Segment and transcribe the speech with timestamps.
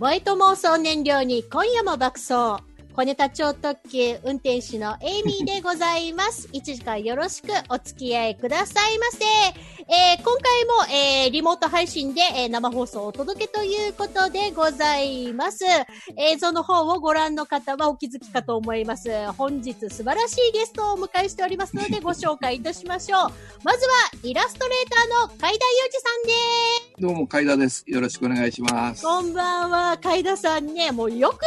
[0.00, 2.62] 萌えと妄想燃料に今夜も爆走。
[2.92, 6.48] 小ネタ超特急運転手のエイミーでございます。
[6.52, 9.24] 1時間よろしくお付き合いくださいませ。
[9.92, 15.64] えー今回も、えーリモート配信で、えー生放送をお届けということでございます。
[16.16, 19.10] 映像の方をご覧の方はお気づきかと思います。
[19.38, 23.30] 本日素晴らしいゲストをお迎えしておりますのでご紹介いたしましょう。
[23.62, 23.92] まずは
[24.24, 26.32] イラストレーターの海田裕二さんで
[26.96, 27.00] す。
[27.00, 27.84] どうも、海田です。
[27.86, 29.02] よろしくお願いします。
[29.02, 31.40] こんばんは、海田さんね、もうよく、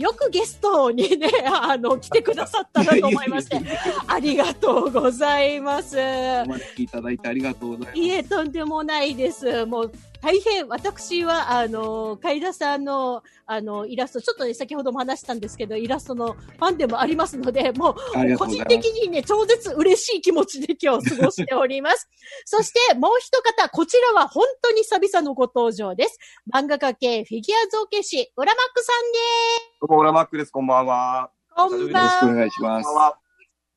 [0.00, 3.60] よくゲストにね、あの、来てくださったなと思いまして、
[4.06, 5.96] ありがとうございます。
[5.96, 7.98] お招きいただいてありがとうございます。
[7.98, 9.66] いえ、とんでもないです。
[9.66, 17.94] もう、大変、私は、あの、海田さんの、あの、イラスト、ちょっとね、先ほども話したんですけど、イラストのファンでもありますので、もう、
[18.36, 18.66] 個人。
[18.66, 22.08] 的にね、超絶嬉しい気持ちで今日過ごしております。
[22.44, 26.18] そして、もう一方、こちらは本当に久々のご登場です。
[26.52, 30.50] 漫画家系フィギュア造形師、浦マックさんでどうも、裏マックです。
[30.52, 31.30] こんばんは。
[31.48, 31.54] す。
[31.54, 32.32] こんよろしくばんは。
[32.32, 33.04] お願いしますこんばん。
[33.10, 33.18] は。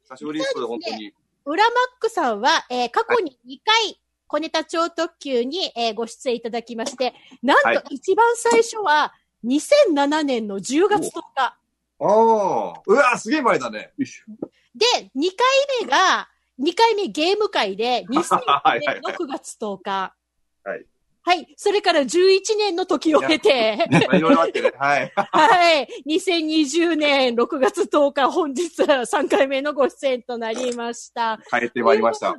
[0.04, 1.14] 久しぶりです、本当に。
[1.46, 9.14] 浦マックさんは、えー過去に2回、小ネタ超特急に、えーご出演いただきまして、なんはいと一番最初は、
[9.46, 11.58] 2007年の10月10日。
[12.00, 12.82] おー。
[12.86, 13.94] うわ、すげえ前だね。
[13.98, 16.30] で、2回目が、
[16.60, 20.16] 2回目ゲーム会で、2009 はい年の9月10日。
[20.64, 20.86] はい。
[21.22, 21.48] はい。
[21.58, 24.72] それから11年の時を経て、まあいろいろあってね。
[24.78, 25.12] はい。
[25.16, 25.88] はい。
[26.08, 31.39] 2020年6月10日、本日3回目のご出演となりました。
[31.50, 32.36] 帰ってまいりました。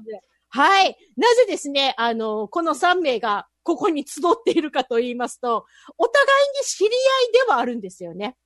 [0.49, 0.97] はい。
[1.17, 5.67] なぜですね、あの、この3名がここに集っているかと言いますと、
[5.99, 8.37] お互いに知り合いではあるんですよね。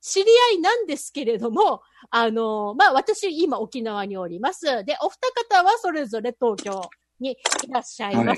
[0.00, 4.64] 知り合いなんですけれども、あの、まあ、私今沖縄におります。
[4.84, 6.80] で、お二方はそれぞれ東京
[7.18, 7.36] にい
[7.70, 8.26] らっしゃいます。
[8.26, 8.36] はい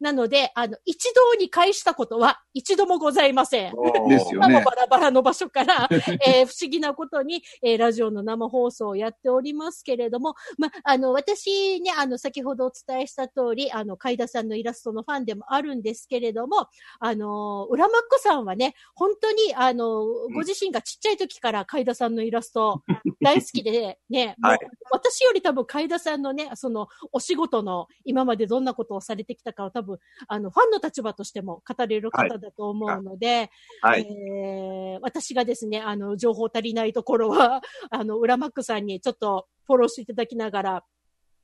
[0.00, 3.72] なので、あの、一堂に会したことは一度もございません。
[4.08, 4.54] ですよね。
[4.54, 5.88] まあバラバラの場所から、
[6.26, 16.68] えー不思議なことに、えーラジオの生放送をやっておりますけれども、まあ、あの、私ね、あの、先ほどお伝えした通り、あの、海田さんのイラストのファンでもあるんですけれども、
[17.00, 20.04] あの、裏マックさんはね、本当に、あの、
[20.34, 22.82] ご自身がちっちゃい時から海田さんのイラスト
[23.20, 24.58] 大好きで、ね、 はい。
[24.90, 29.85] 私より多分海田さんのね、その、お仕事の今までどんなことをされてきたかを多分、
[30.28, 33.50] あの、ファンの立場としても語れる方だと思うので、
[33.82, 34.02] はい。
[34.02, 40.84] えー私がですね、あの、情報足りないところは、 あの、裏マックさんにちょっとフォローしていただきながら、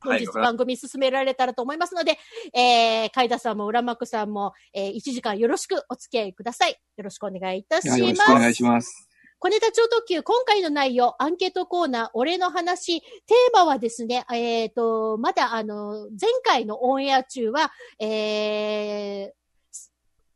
[0.01, 2.19] 本日はい番組進められたらと思いますので、
[2.55, 6.77] えー、海田さんも裏マックさんも、えー、1時間よろしくお付き合いください。
[6.97, 8.23] よろしくお願いいたしいやよろます。
[8.23, 9.12] しくお願いします。
[9.45, 19.31] 小ネタ超特急、今回の内容、アンケートコーナー、俺の話、テーマはですね、えっ、と、まだあの、前回のオンエア中は、えー、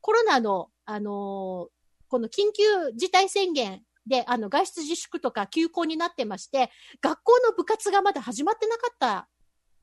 [0.01, 1.69] コロナの、あの、
[2.09, 2.65] この緊急
[2.97, 9.29] 事態宣言で、あの、外出自粛とか休校になってまして、学校の部活がまだ始まってなかった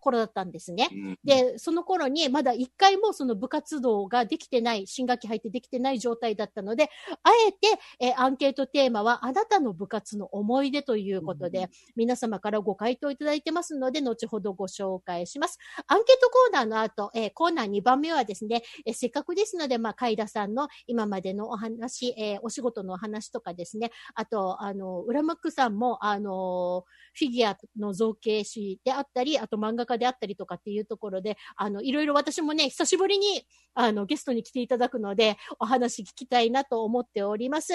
[0.03, 0.89] 頃だったんですね。
[0.91, 6.89] うんで、その頃にまだ一回もその部活動ができてない、新学期入ってできてない状態だったので、
[7.23, 15.57] あえて、えーアンケートテーマはあなたの部活の思い出ということで、皆様からご回答いただいてますので、後ほどご紹介します。
[15.87, 37.73] アンケートコーナーの後、えーコーナー2番目はですね、えーせっかくですので、まあ、海田さんの今までのお話、えーお仕事のお話とかですね、あと、あの、浦マックさんも、あの、フィギュアの造形師であったり、あと漫画家家であったりとかっていうところで、あの、いろいろ私もね、久しぶりに、あの、ゲストに来ていただくので、お話聞きたいなと思っております。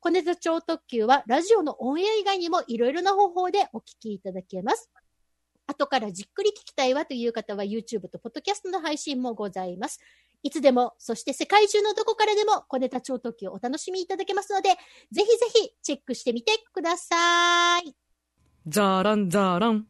[0.00, 4.90] 小ネタ超特急は、ラジオのオンエア以外にもいろいろな方法でお聞きいただけます。
[5.66, 10.00] 後からじっくり聞きたいわという方は YouTube と Podcast の配信もございます。
[10.42, 14.76] いつでも、そして世界中のどこからでも小ネタ超特急をお楽しみいただけますので、ぜ
[15.10, 17.96] ひぜひチェックしてみてください。
[18.66, 19.86] ザーランザーラン。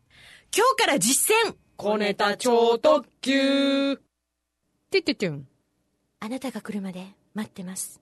[0.56, 3.96] 今日から実践小ネタ超特急。
[4.88, 5.48] てってってん。
[6.20, 8.00] あなたが来るまで待ってます。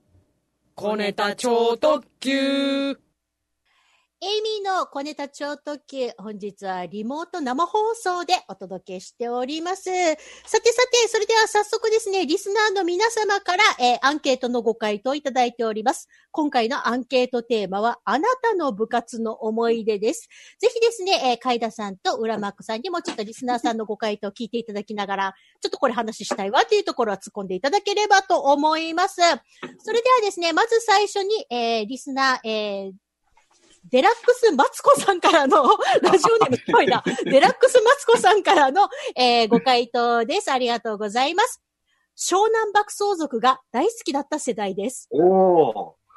[0.75, 3.01] 小ネタ超特急。
[4.25, 9.83] エイミーの小ネタ超特急、本日はリモート生放送でお届けしております。
[9.83, 10.17] さて
[10.47, 10.61] さ
[10.93, 16.09] て、それでは早速ですね、リスナーの皆様から、えーアンケートのご回答いただいております。
[16.31, 20.29] 今回のアンケートテーマは、あなたの部活の思い出です。
[20.61, 29.17] ぜひですね、えー、海田さんと浦マックさんにもちょっとリスナーさんのご回答を聞いていただきながら、ちょっとこれ話したいわというところは突っ込んでいただければと思います。
[29.17, 32.93] それではですね、まず最初に、えーリスナー、えー
[33.93, 35.65] デラックスマツコさんからの、
[36.01, 37.05] ラジオネームすごいな。
[37.25, 40.51] デラックスマツコさんからの、えーご回答です。
[40.51, 41.63] ありがとうございます。
[42.17, 45.11] 湘南爆走族が大好きだった世代です。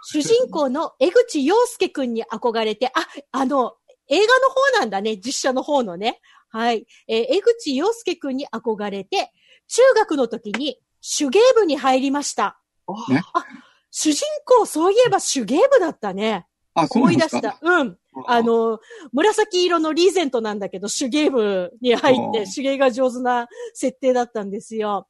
[0.06, 3.75] 主人公の江口洋介くんに憧れて、あ、あの、
[4.07, 6.22] 映画の方なんだね、実写の方のね。
[6.48, 6.88] はい。
[7.10, 9.33] えー江口洋介くんに憧れて、
[9.68, 12.57] 中学の時に手芸部に入りました。
[13.10, 13.22] ね
[13.92, 16.48] 主人公、そういえば手芸部だったね。
[16.75, 17.57] 思ない出した。
[17.62, 17.98] うん。
[18.27, 18.80] あ、の、
[19.12, 25.07] 紫色のリーゼントなんだけど、手芸部に入って、手芸が上手な設定だったんですよ。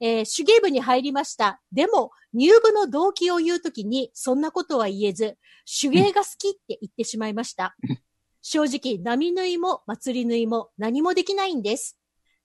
[0.00, 1.60] えー手芸部に入りました。
[1.72, 5.38] でも、入部の動機を言うときに、そんなことは言えず、
[5.80, 7.74] 手芸が好きって言ってしまいました。
[8.42, 11.98] 正直、波縫いも祭り縫いも何もできないんです。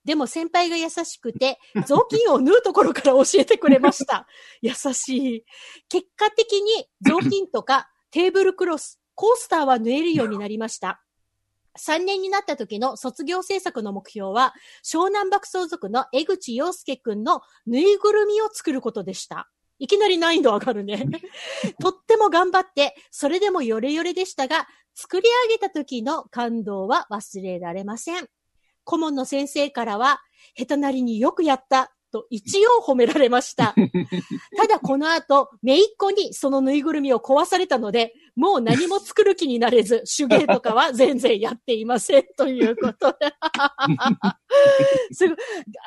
[0.04, 4.28] でも先輩が優しくて、 雑巾を縫うところから教えてくれました。
[4.62, 5.46] 優しい。
[5.90, 11.02] 結果的に雑巾とかテーブルクロス、コースターは縫えるようになりました。
[11.80, 14.54] 3年になった時の卒業制作の目標は、
[14.86, 19.50] 湘南爆走族の江口洋介くんのぬいぐるみを作ることでした。
[19.80, 21.08] いきなり難易度上がるね。
[21.82, 28.28] とっても頑張って、それでもヨレヨレでしたが、作り上げた時の感動は忘れられません。
[28.84, 30.22] 顧問の先生からは、
[30.56, 33.74] 下手なりによくやった、と一応褒められました。
[34.56, 42.26] ただこの後、めいっ子にそのぬいぐるみを壊されたので、もう何も作る気になれず、手芸とかは全然やっていません。
[42.38, 43.34] ということで。
[45.12, 45.26] す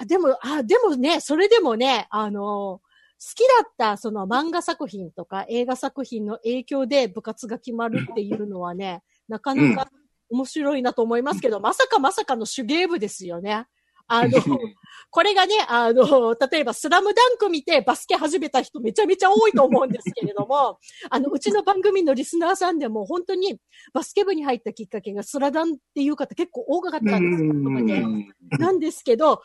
[0.07, 2.81] でも、あ、でもね、それでもね、あの
[3.19, 9.91] 好きだったその漫画作品とか映画作品の影響で部活が決まるっていうのはね、なかなか
[10.29, 13.67] 面白いなと思いますけど、まさかまさかの手芸部ですよね。
[14.09, 14.31] あの、
[15.11, 20.79] これがね、あの、例えばスラムダンク見てバスケ始めた人めちゃめちゃ多いと思うんですけれども、
[21.11, 23.59] あの、うちの番組のリスナーさんでも本当に
[23.93, 27.51] バスケ部に入ったきっかけがスラダンっていう方結構多かったんですよ。
[27.51, 28.27] うんねうん
[28.59, 29.43] なんですけど、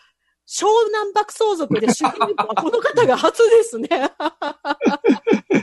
[0.47, 3.87] 湘南爆走族で主人公はこの方が初ですね。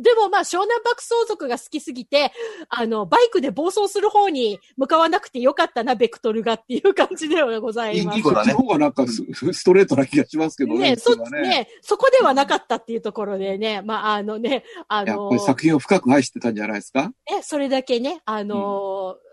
[0.00, 2.32] でもまあ、湘南爆走族が好きすぎて、
[2.68, 8.16] あの、バイクで暴走する方に向かわなくてよかったな、ベクトルがっていう感じではございます。
[8.16, 10.90] いい子だねそっちの方がなんかスストレートな気がしますけどね。
[10.90, 19.29] ね、そね、そこではなかったっていうところでね、まあ、あのね、あのやっぱり作品を深く愛してたんじゃないですかね、それだけね、あのー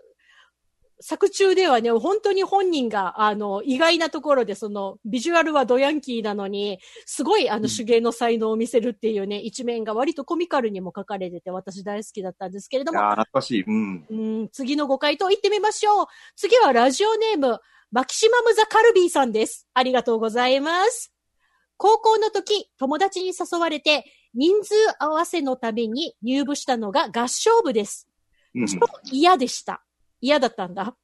[1.00, 13.62] 作中ではね、本当に本人が、あの、意外なところで、その、ビジュアルはドヤンキーなのに、すごい、あの、うん手芸の才能を見せるっていうね、一面が割とコミカルにも書かれてて、私大好きだったんですけれども、いやー懐かしい。
[13.62, 14.06] うん。
[14.10, 14.14] う
[14.44, 16.06] ん、次のご回答行ってみましょう。
[16.34, 17.60] 次はラジオネーム、
[17.92, 19.68] マキシマムザカルビーさんです。
[19.74, 21.12] ありがとうございます。
[21.76, 24.04] 高校の時、友達に誘われて、
[24.34, 28.08] 人数合わせのために入部したのが合唱部です。
[28.54, 28.78] うん超
[29.12, 29.84] 嫌でした。
[30.20, 30.96] 嫌だったんだ。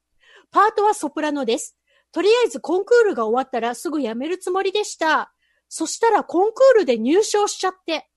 [0.51, 1.77] パートはソプラノです。
[2.13, 5.33] とりあえずコンクールが終わったらすぐ辞めるつもりでした。
[5.69, 8.09] そしたらコンクールで入賞しちゃって、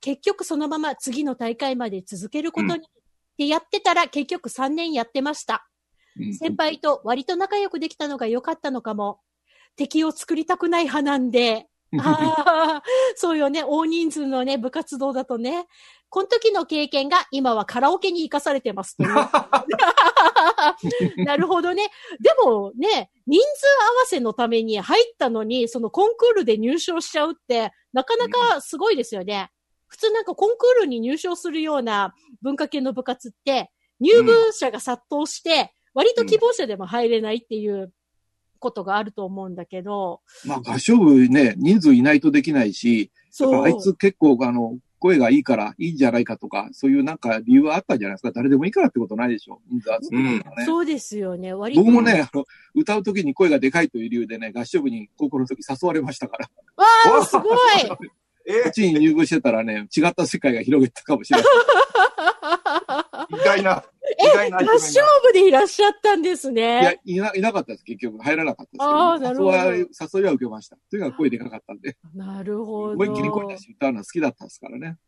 [0.00, 2.86] 結局そのまま次の大会まで続けることに。
[2.86, 5.68] ってやってたら結局3年やってました。
[6.18, 9.20] うん先輩と割と仲良くできたのが良かったのかも。
[9.76, 11.66] 敵を作りたくない派なんで。
[12.00, 12.82] ああ、
[13.16, 13.62] そうよね。
[13.62, 15.66] 大人数のね、部活動だとね。
[16.08, 19.14] この時の経験が今はカラオケに活かされてますという。
[21.24, 21.88] なるほどね。
[22.20, 29.50] でもね、人数合わせのために入ったのに、そのコンクールで入賞しちゃうって、なかなかすごいですよね。
[29.88, 33.70] 普通なんかコンクールに入賞するような文化系の部活って、
[34.00, 37.92] 入部者が殺到して、割と希望者でも入れないっていう
[38.58, 43.64] ことがあると思うんだけど、まあ合唱部ね、人数いないとできないし、そう。
[43.64, 48.32] あいつ結構あの、声がいいからいいんじゃないかとか、そういうなんか理由はあったんじゃないですか。
[48.32, 49.60] 誰でもいいからってことないでしょ。
[49.70, 50.64] 人数集めるとかね。
[50.64, 51.52] そうですよね。
[51.52, 51.82] 割と。
[51.82, 56.50] 僕もね、あの、歌うときに声がでかいという理由でね、合唱部に高校の時誘われましたから。
[56.76, 56.86] わ
[57.20, 57.56] あ、すごい
[58.48, 61.46] えこっちに入部してたらね、違った世界が広げてたかもしれない。
[63.30, 63.84] 意外な、
[64.20, 68.22] 意外なイケメン合唱部でいらっしゃったんですいやね。、いな、いなかったです、結局。
[68.22, 70.76] 入らなかったですけど、あーなるほど誘いは受けました。
[70.90, 72.92] とにかく声でかかったんで、なるほど。
[72.92, 74.98] 思いっきり声出して歌うのは好きだったんですからね。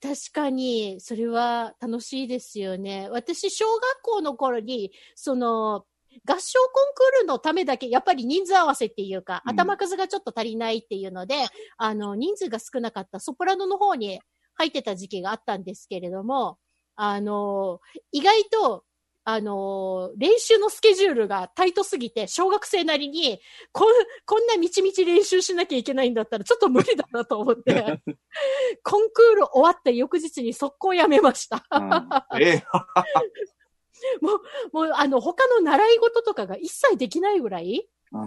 [0.00, 3.08] 確かに、それは楽しいですよね。
[3.10, 5.86] 私、小学校の頃に、その、
[6.26, 11.46] 合唱コンクールのためだけ、やっぱり人数合わせっていうか、うん頭数がちょっと足りないっていうので、
[11.78, 14.20] あの、人数が少なかったソプラノの方に
[14.54, 16.58] 入ってた時期があったんですけれども、
[16.96, 17.80] あの、
[18.12, 18.84] 意外と、
[19.24, 23.92] あの、練習のスケジュールがタイトすぎて、小学生なりに、こん、
[24.26, 27.62] こんなみちみち練習しなきゃいけないんだったら、ちょっと無理だなと思って、
[28.82, 31.64] コンクール終わった翌日に速攻やめました。
[31.70, 32.42] うん。
[32.42, 32.64] え
[34.20, 38.18] もう、あの、他の習い事とかが一切できないぐらい、あ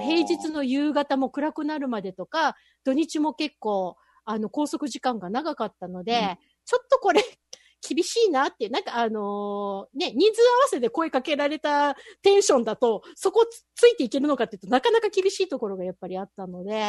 [0.00, 6.38] 平日の夕方も暗くなるまでとか、土日も結構、あの、拘束時間が長かったので、うん。
[6.64, 7.22] ちょっとこれ、
[7.94, 16.82] 厳しいなって、なんかあのーね、人数合わせで声かけられたテンションだと、そこつついていけるのかっていうとなかなか厳しいところがやっぱりあったので、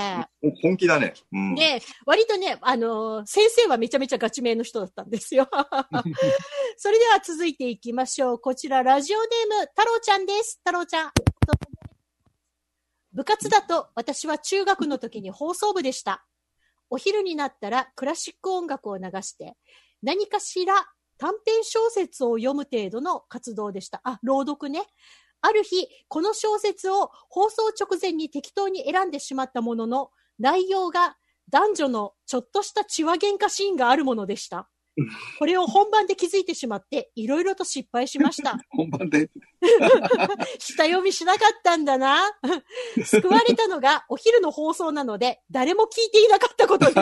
[0.62, 1.14] 本気だね。
[1.32, 1.56] うん。
[1.56, 5.50] で、割とね、あのー先生はめちゃめちゃガチ名の人だったんですよ。
[6.78, 8.40] それでは続いていきましょう。
[8.40, 10.60] こちら、ラジオネーム、太郎ちゃんです。
[10.66, 11.12] 太郎ちゃん。
[13.14, 16.26] 部活だと、私は中学の時に放送部でした。
[16.90, 19.56] お昼になったらクラシック音楽を流して、
[20.04, 20.76] 何かしら
[21.18, 24.02] 短編小説を読む程度の活動でした。
[24.04, 24.84] あ、朗読ね。
[25.42, 31.18] ある日、この小説を放送直前に適当に選んでしまったものの、内容が
[31.50, 34.70] 男女のちょっとした血話喧嘩シーンがあるものでした。
[35.40, 38.60] これを本番で気づいてしまって、いろいろと失敗しました。
[38.70, 39.30] 本番で？
[40.60, 42.22] 下読みしなかったんだな。
[43.04, 46.98] 救われたのがお昼の放送なので、誰も聞いていなかったことです。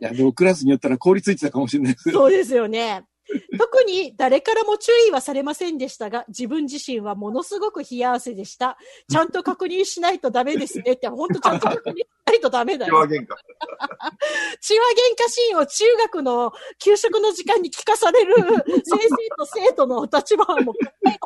[0.00, 2.14] いや、でもクラスによったら凍りついてたかもしれないですよ。
[2.14, 3.04] そうですよね。
[3.58, 8.76] 特に誰からも注意はされませんでしたが、自分自身はものすごく冷や汗でした。
[9.08, 12.94] ちゃんと確認しないとダメですねって、本当ちゃんと確認しないとダメだよ。
[12.94, 13.34] 血は喧嘩。
[14.60, 18.48] 血話喧嘩シーンを中学の給食の時間に聞かされる先
[18.84, 21.18] 生と生徒の立場はもう考えて。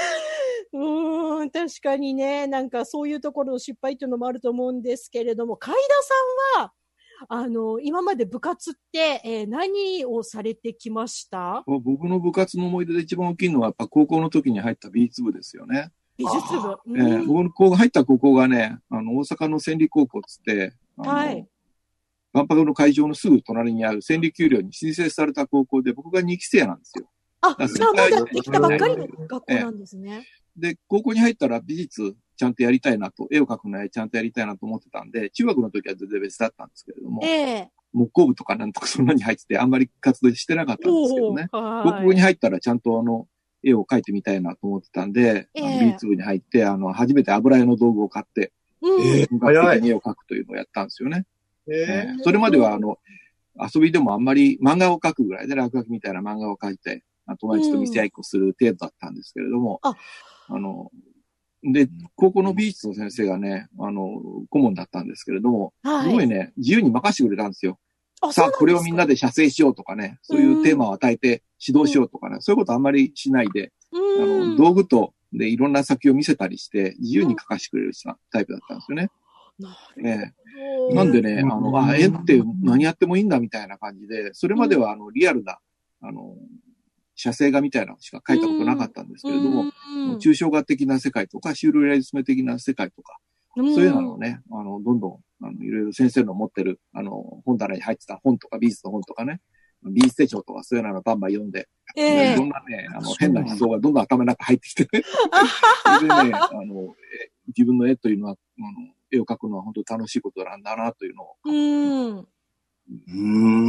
[0.72, 6.72] うーん、確かにね、なんかそういうところの失敗っていうのもあると思うんですけれども、海田さんは、
[7.28, 11.62] あの、今まで部活って、えー何をされてきました？
[11.66, 15.90] 僕の部活の思い出で一番大きいのは、やっぱ高校の時に入った美術部ですよね。
[16.16, 16.78] 美術部？
[16.96, 21.46] えー僕の高校入った高校がね、あの、大阪の千里高校っつって、はい。
[22.32, 27.06] 万博の会場のすぐ隣にある千里丘陵に申請された高校で、僕が2期生なんですよ。
[27.42, 30.26] あ、あじゃあまだできたばっかりの学校なんですね。
[30.56, 37.70] で、高校に入ったら美術ちゃんとやりたいなと、絵を描くのやちゃんとやりたいなと思ってたんで、中学の時は全然別だったんですけれどもえ、え。
[37.92, 41.48] 木工部とかなんとかそんなに入ってて、あんまり活動してなかったんですけどね。
[41.52, 42.06] おー高校はい。
[42.14, 43.26] に入ったらちゃんとあの、
[43.62, 49.18] 絵を描いてみたいなと思ってたんで、あのええ美術部に入って、あの、初めて油絵の道具を買って、うん。
[49.20, 51.26] え本格的に絵を描くというのをやったんですよね。
[51.68, 51.76] ええ
[52.20, 52.22] え。
[52.22, 52.96] それまではあの、
[53.74, 59.94] 遊びでもあんまり漫画を描くぐらいで落書きみたいな漫画を描いて、あ友達と見せ合いっこする程度だったんですけれども、あ。
[60.48, 60.90] あの、
[61.62, 66.04] で、高校の美術の先生がね、あの、顧問だったんですけれども、はい。
[66.04, 67.78] すごいね、自由に任せてくれたんですよ。
[68.22, 74.50] あさあ、これをみんなで、で写生しようとかね、そういうテーマを与えて指導しようとかね、そういうことあんまりしないで、あうん。
[74.52, 79.10] の、道具と、で、いろんな作品を見せたりして、自由に描かしてくれる人タイプだったんですよね。
[79.58, 80.16] なええ。
[80.16, 80.32] る
[80.86, 80.96] ほど。
[80.96, 81.52] なんでね、うん。
[81.52, 85.58] あの、あ、絵って何やってもいいんだみたいな感じで、それまではあの、リアルな、
[86.02, 86.36] あの、
[87.20, 89.70] 写生画みたいなのしか描いたことなかったんですけれども、うん
[90.18, 93.18] 抽象画的な世界とか、シュールレアリスム的な世界とか、
[93.54, 99.40] そういうのをね、あの、どんどん、あの、いろいろ先生の持ってる、あの、本棚に入ってた本とか、美術の本とかね、
[99.82, 102.32] 美術手帳とかそういうのをバンバン読んで、ええ。
[102.32, 105.02] いろんなね、あの、変な思想がどんどん頭の中入ってきてね、
[105.98, 112.18] それでね、あの、え自分の絵というのは、あの、絵を描くのは本当楽しいことなんだなというのを、うん。
[112.18, 113.59] うーん。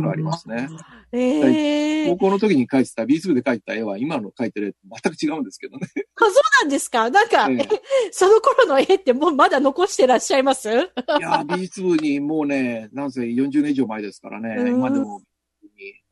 [0.00, 0.68] うのありますね。
[1.12, 4.78] ええ高校の時に描いてた、美術部で描いた絵は今の描いてる絵と
[5.18, 5.88] 全く違うんですけどね。
[6.16, 7.10] あ、そうなんですか？
[7.10, 7.68] なんか、ええ
[8.12, 10.68] その頃の絵ってもうまだ残してらっしゃいます？
[10.70, 15.20] いやー、美術部にもうね、なんせ40年以上前ですからね、うん今でも、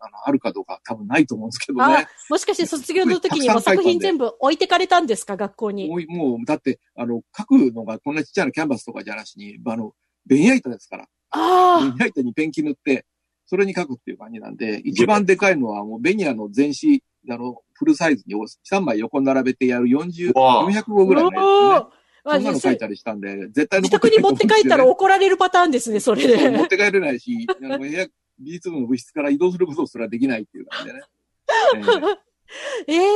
[0.00, 5.36] あの、あるかどうか多分ないと思うんですけどあね。、もしかして卒業の時にもう作品全部置いてかれたんですか？
[5.36, 5.88] 学校に。
[5.88, 9.92] もう、もうだって、あの、書くのがこんなちっちゃなキャンバスとかじゃなしに、あの、
[10.26, 11.04] ベニヤ板ですから。
[11.04, 13.04] ベあニヤ板にペンキ塗って、
[13.48, 18.34] それに書くっていう感じなんで、一番でかいのはもうベニヤの全紙、あの、フルサイズに
[18.70, 19.86] 3枚横並べてやる。
[19.86, 20.70] 40、わあ。
[20.70, 21.06] 400号あ。
[21.06, 21.98] ぐらいのやつね。
[22.30, 26.34] そんなの書いたりしたんで、絶対自宅に持って帰ったら持怒られるパターンですね、それで。
[26.34, 28.06] って帰れないし、あの部屋
[28.38, 31.00] 美術部の部室から移動することすらできないっていう感じでね。
[32.86, 33.08] ええええ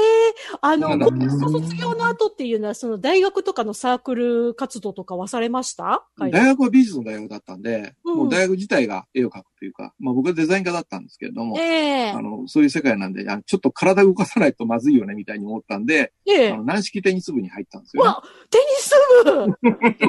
[0.60, 6.06] あの、高校卒業の後っていうのは、その大学とかのサークル活動とかはされました？
[6.18, 8.16] 大学は美術の大学だったんで、うん。
[8.16, 12.10] もう大学自体が絵を描くというか、まあ僕はデザイン科だったんですけれども、ええ。
[12.10, 16.50] あの、そういう世界なんで、あのちょっと体動かさないとまずいよねみたいに思ったんで、ええ。
[16.50, 18.08] あの軟式テニス部に入ったんですよ、ね。
[18.08, 18.92] わ、テニス
[19.24, 19.54] 部！
[19.62, 20.06] テテ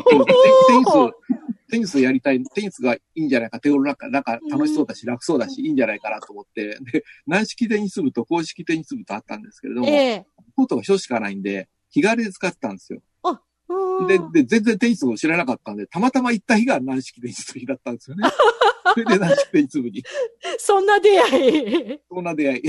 [0.80, 10.26] ニス、テニスやりたい、テニスがいいんじゃないか、手頃なんか、なんか楽しそうだし、楽そうだし、いいんじゃないかなと思って、で、軟式テニス部と公式テニス部とあったんですけれども、ええ。
[10.56, 13.02] コートが一つしかないんで、日帰りで使ってたんですよ。
[13.70, 18.30] うんで、で、全然テニスを知らなかったんで、たまたま行った日が軟式テニスの日だったんですよね。
[18.94, 20.04] そ れで軟式テニス部に、
[20.58, 22.00] そんな出会い。
[22.10, 22.62] そんな出会い。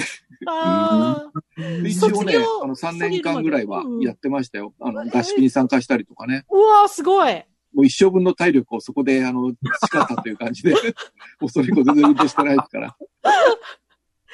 [0.46, 1.60] ああ。
[1.82, 4.74] で一応ねあの、3年間ぐらいはうんやってましたよ。
[4.80, 6.44] あの、えー合宿に参加したりとかね。
[6.50, 7.44] うわーすごい。
[7.74, 10.74] もう一生分の体力をそこで、あの、培ったという感じで、
[11.40, 12.96] もうそれ以降全然運転してないですから。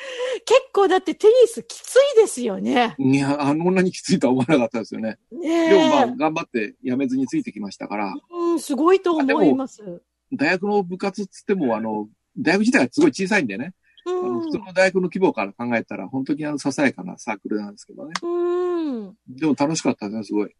[0.44, 2.94] 結構だってテニスきついですよね。
[2.98, 5.18] いや、あの女にきついとは思わなかったですよね。
[5.30, 5.70] ねえ。
[5.70, 10.02] でもまあ、頑張ってやめずについてきましたから、うん、すごいと思います。
[10.32, 13.74] 大学の部活っつっても、あの、大学自体がすごい小さいんでね、
[14.06, 18.12] う普通の大学の規模から考えたら、本当にあの、ささやかなサークルなんですけどね。
[18.22, 18.26] ん。
[18.26, 19.16] うん。
[19.28, 20.54] でも楽しかったですね、すごい。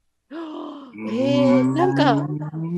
[1.11, 2.29] ええなんか、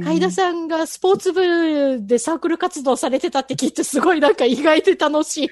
[0.04, 5.50] 海田さんがスポーツ部でサークル活動されてたって聞いて、すごいなんか意外で楽しい。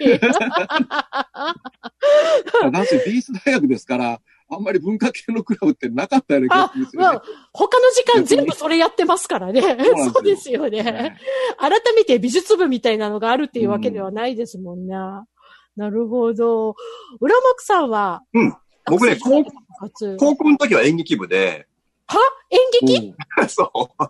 [2.73, 4.21] なんせ美術大学ですから、
[4.53, 9.61] あんまり文化系のクラブってなかったような気があまあ。、他の時間全部それやってますからね。
[9.61, 10.83] よそうですよね。
[10.83, 11.17] ね
[11.59, 14.95] 改めて美術部みたいなのがあるっていうわけではないですもんね。
[15.77, 16.75] なるほど。
[17.21, 18.55] 浦幕さんは、うん
[18.87, 21.67] 僕ね高校の時は演劇部で、
[22.11, 22.19] は？
[22.51, 23.15] 演劇？
[23.49, 24.05] そう。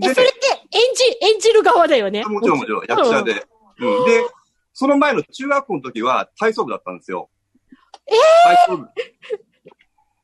[0.00, 2.24] え、それって演じ、演じる側だよね。
[2.24, 3.46] もちろんもちろん、役者で。
[3.80, 4.04] うん。
[4.04, 4.24] で、
[4.72, 7.30] その前の中学校の時は体操部だったんですよ。
[8.06, 8.12] え
[8.44, 8.88] 体操部。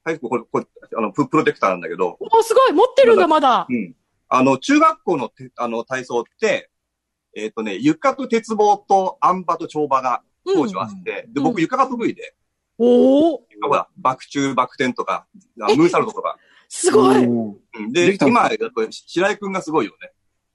[0.05, 3.67] 体操部、これ、これ、あの、ププロテクターなんだけど、お、すごい持ってるんだ、まだ。
[3.69, 3.95] うん。
[4.29, 6.71] あの、中学校のてあの体操って、
[7.37, 12.35] えっ、とね、床と鉄棒とあん馬と跳馬が当時はあって、で、僕床が得意で、
[12.79, 15.27] おおほら、バク宙、バク転とか、
[15.77, 16.39] ムーサルトとか。
[16.71, 17.17] すごい。
[17.19, 20.13] おーうんで、で今、やっぱり白井くんがすごいよね。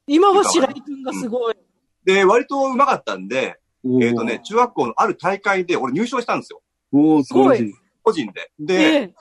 [0.07, 1.55] 今は白井くんがすごい。
[2.05, 6.61] で、割と上手かったんで、おーえっ、とね、中学校のある大会で俺入賞したんですよ。
[6.93, 7.73] おー素晴らしい。
[8.01, 8.51] 個人で。
[8.57, 9.13] で、え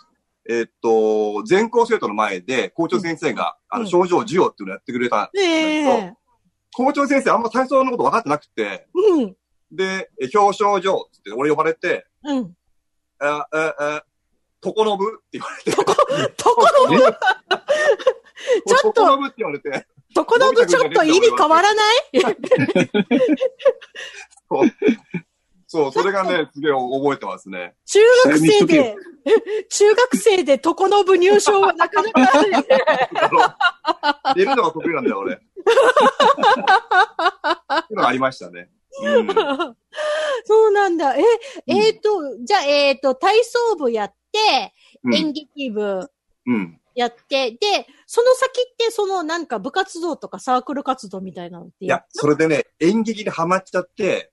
[0.48, 5.30] えっと、全校生徒の前で校長先生が、あの、うん症状授与っていうのをやってくれた。
[5.36, 5.40] え。
[5.40, 6.14] ええ。
[6.74, 9.36] 校長先生あんま体操のこと分かってなくて、うん。
[9.72, 12.56] で、え表彰状って俺呼ばれて、うん。
[13.18, 14.04] あ、あ、あ、
[14.64, 15.94] とこのぶって言われて、とこ
[16.88, 17.12] のぶ、 ちょっ
[18.80, 21.96] ととこのぶって言われて、とこのぶちょっと意味変わらない？
[24.48, 24.68] そう、
[25.66, 27.74] そうそれがね、すげえ覚えてますね。
[27.84, 28.96] 中学生で、
[29.68, 32.64] 中学生でとこのぶ入賞はなかなかないね。
[34.34, 35.34] 出るのが得意なんだよ、俺。
[35.34, 35.46] ってい
[37.90, 38.70] うのがありましたね。
[39.02, 39.26] うん。
[40.46, 41.14] そうなんだ。
[41.16, 41.22] え、
[41.66, 44.14] えっ、と、じゃあ、えっ、と、体操部やっ
[45.12, 46.10] 演劇部
[46.46, 46.80] うん。
[46.94, 47.58] やって、で、
[48.06, 54.32] その先って、そのなんか部活動とかサークル活動みたいなのっていや、それでね、演劇にハマっちゃって、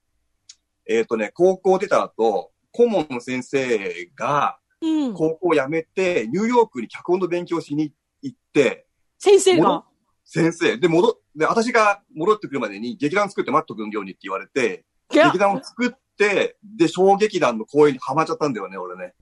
[0.88, 5.14] えっ、とね、高校出た後、顧問の先生がうん。
[5.14, 8.88] 高校辞めて、ニューヨークに脚本の勉強しに行って、
[9.20, 9.86] 先生が？
[10.26, 16.56] 先生、で、戻っ、で、私が戻ってくるまでに劇団作って待っとくようにって言われて、劇団を作って、で、
[16.88, 19.14] 小劇団の公演にハマっちゃったんだよね、俺ね。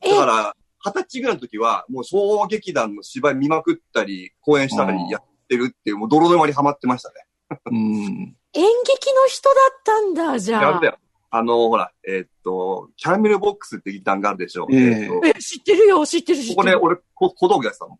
[0.00, 7.14] だから、二十歳ぐらいの時は、もう小劇団の芝居見まくったり、公演したりやってるっていう、もう泥沼にハマってましたね。
[7.70, 7.74] うん。
[7.76, 10.86] 演劇の人だったんだ、じゃあやるだ。
[10.88, 10.98] よ。
[11.30, 14.68] あの、ほら、えーっと、キャラメルボックスって劇団があるでしょ。
[14.70, 16.56] ええーえ、知ってるよ、知ってる、知ってる。
[16.56, 17.98] ここね、俺、こ小道具やってたの。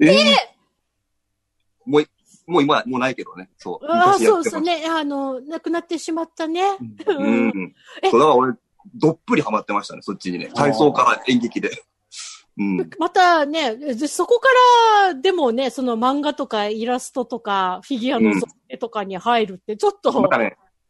[0.00, 0.34] え
[1.86, 2.06] もうい、
[2.46, 3.50] もう今、もうないけどね。
[3.56, 3.86] そう。
[3.86, 4.18] ああ。
[4.18, 4.84] そうそうね。
[4.86, 6.62] あの、亡くなってしまったね。
[7.06, 7.74] ーううんん。
[8.02, 8.54] えそう、だから俺、
[8.94, 10.50] どっぷりハマってましたね、そっちにね。
[10.54, 11.70] 体操から演劇で。
[12.58, 12.90] うん。
[12.98, 14.48] またね、でそこか
[15.06, 20.10] ら、でもね、その漫画とかイラストとか、フィギュアの造形とかに入るって、ちょっと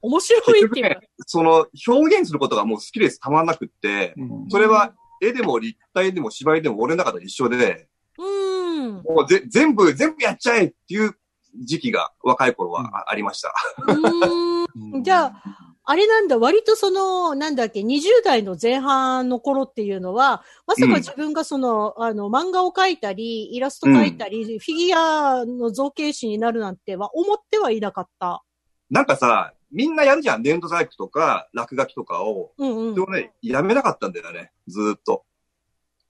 [0.01, 7.87] 面白いっていうかね。、その、表現することがもう好きです、たまらなくって、うんそれは、絵でも立体でも芝居でも俺の中で一緒で、
[8.19, 8.95] うん。
[9.05, 11.15] もうぜ全部、全部やっちゃえっていう
[11.61, 13.53] 時期が若い頃はあありました。
[13.89, 15.03] うん。
[15.03, 15.43] じゃあ、
[15.85, 28.45] あれなんだ、割とその、なんだっけ、20代の前半の頃っていうのは、まさか自分がその、あの、漫画を描いたり、イラスト描いたり、フィギュアの造形師になるなんては思ってはいなかった。
[28.91, 30.43] なんかさ、みんなやるじゃん。
[30.43, 32.53] 粘土細工とか、落書きとかを。
[32.59, 32.95] うんうん。
[32.95, 34.53] でもね、やめなかったんだよね。
[34.69, 35.25] ずーっと。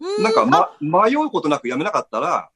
[0.00, 2.50] うなんか、あま、迷うことなくやめなかったら、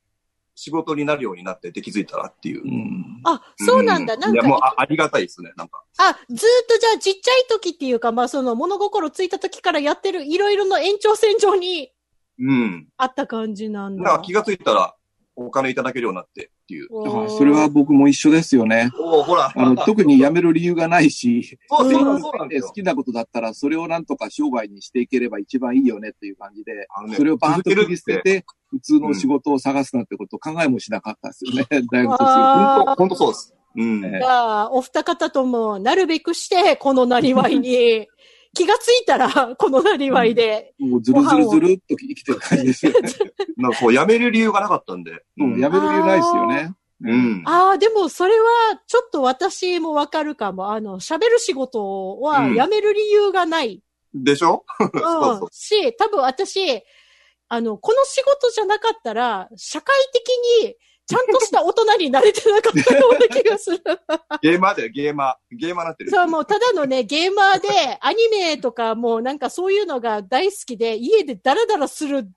[0.57, 2.63] 仕事になるようになってで気づいたらっていう。
[2.65, 4.17] うんあ、そうなんだ。
[4.17, 5.83] なんいや、もうか、あありがたいですね、なんか。
[5.99, 11.93] あ、ずーっとじゃあちっちゃい時っていうか、まあその物心ついた時からやってるいろいろの延長線上に
[12.39, 12.89] うん。
[12.97, 14.03] あった感じなんだ。
[14.03, 14.95] なんか気がついたら、
[15.39, 16.89] お金いただけるようになってっていう。
[17.27, 18.91] あそれは僕も一緒ですよね。
[18.99, 19.53] おおほら。
[19.55, 22.73] あの、 特に辞める理由がないし、そうそううんそうなん好。
[22.73, 28.45] きなことだったら、それをなんとか商売にしていければ一番いいよねっていう感じで、あのねそれをバーンと切り捨てて、
[28.77, 31.67] 普通の仕事を探すなんてことを考えもしなかったですよね。
[31.93, 32.27] 大学卒業。
[32.27, 33.55] 本当、本当そうです。
[33.77, 34.05] うん。
[34.05, 38.07] えじゃあ、お二方とも、なるべくして、このなりわいに、
[38.55, 43.01] 気がついたら、このなりわいで、もうずるずるずるっと生きてる感じですよね。
[43.59, 45.25] なんかそう、辞める理由がなかったんで。
[45.37, 46.73] もうやめる理由ないですよね。
[47.03, 47.43] うん。
[47.45, 48.47] ああ、でもそれは、
[48.87, 50.73] ちょっと私もわかるかも。
[50.73, 53.83] あの、喋る仕事はうん辞める理由がない。
[54.15, 54.65] でしょ？
[54.79, 55.49] そううんそう。
[55.53, 56.83] し、多分私、
[57.49, 60.29] あの、この仕事じゃなかったら、社会的
[60.65, 60.77] に、
[61.09, 63.81] ちゃんとした大人になれてなかったような気がする。
[64.43, 65.57] ゲーマーだよ、ゲーマー。
[65.57, 66.11] ゲーマーなってる。
[66.11, 67.69] そう、もうただのね、ゲーマーで、
[68.01, 72.29] アニメとかもうなんかそういうのが大好きで、家でダラダラする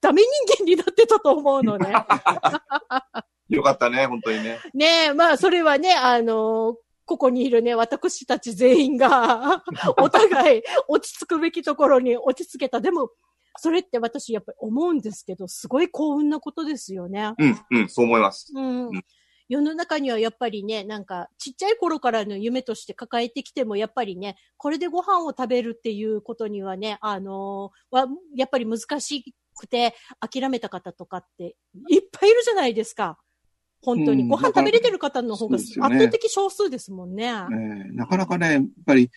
[0.00, 1.92] ダメ人間になってたと思うのね。
[3.48, 4.58] よかったね、本当にね。
[4.74, 9.62] ねえ、まあそれはね、あのここにいるね、私たち全員が、
[9.98, 12.80] お互い落ち着くべきところに落ち着けた。
[12.80, 13.10] でも、
[13.58, 17.32] それって私やっぱり思うんですけど、すごい幸運なことですよね。
[17.38, 18.52] うん、うん、そう思います。
[18.54, 19.02] うんうん
[19.48, 31.54] 世の中にはやっぱりね、なんか、ちっちゃい頃からの夢として抱えてきても、やっぱりね、これでご飯を食べるっていうことにはね、あのーは、やっぱり難しくて、諦めた方とかって、
[31.88, 33.18] いっぱいいるじゃないですか。
[33.82, 34.22] 本当に。
[34.22, 37.26] うんご飯食べれてる方の方が圧倒的少数ですもんね。
[37.26, 39.10] えーなかなかね、やっぱり、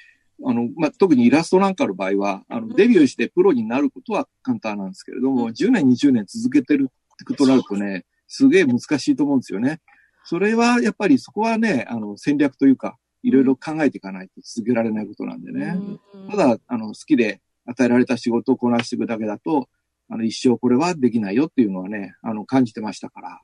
[0.45, 6.89] あの、まあ、特にイラストなんかの場合は、あの、デビューしてプロになることは簡単なんですけれども、うん10年、20年続けてる
[7.37, 9.81] となるとね、すげえ難しいと思うんですよね。
[10.23, 15.75] それは、やっぱりそこはね、あの、戦略というか、いろいろ考えていかないと続けられないことなんでね。
[16.13, 19.67] うんただ、あの、好きで与えられた仕事をこなしていくだけだと、
[20.09, 23.41] あの、一生これはできないよっていうのはね、あの、感じてましたから。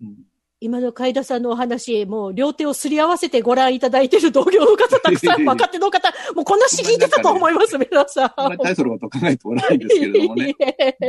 [0.00, 0.29] うん
[0.62, 8.32] 今の海田さんのお話、もう両手をすり合わせてご覧いただいている同業の方、たくさん、若手の方、 もうこんなし聞いてたと思います、皆さん。
[8.36, 10.54] あん大層なこと考えておらないんですけれどもね。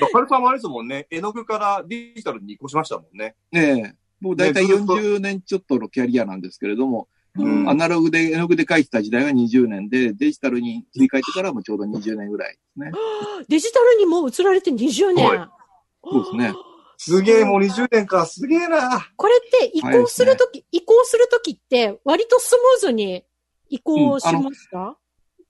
[0.00, 3.34] うんカルさんもあれですもんね、絵の具からデジタルに移行しましたもんね。
[3.52, 12.90] ねえ、もう大体ねずっと40年ちょっとのキャリアなんですけれども、うんアナログで、絵の具で描いてた時代が20年で、デジタルに切り替えてからもちょうど20年ぐらいですね。
[13.46, 15.28] デジタルにもう移られて20年。
[15.28, 15.60] はい
[16.02, 16.54] そうですね。
[17.02, 19.10] すげえ、もう20年か、すげえな。
[19.16, 23.24] これって移行するとき、移行するときって割とスムーズに
[23.70, 24.98] 移行しました、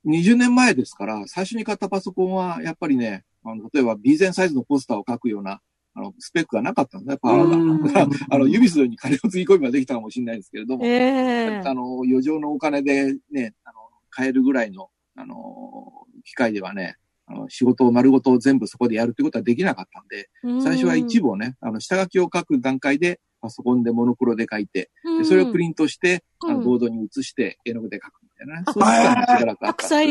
[0.06, 5.60] 20年前ですから、最初に買ったパソコンは、やっぱりね、あの例えば B ゼンサイズのポスターを書くような、
[5.94, 8.06] あの、スペックがなかったんですね、パワーが。
[8.30, 11.62] あの、指数に金をつぎ込めばできたかもしれないですけれども、ええ。
[11.64, 16.96] あの、余剰のお金でね、あの、買えるぐらいの、あの、機械ではね、
[17.30, 20.28] あの仕事を丸ごと全部そこでやるってことはできなかったんで、
[20.62, 29.84] 最初は一部をね、あの、下書きを書く段階で、パソコンでモノクロで書いて、でそれをプリントして、あの、うんボードに移して、絵の具で書くみたいなそういう期間がしばらくあった。
[29.84, 30.06] 白菜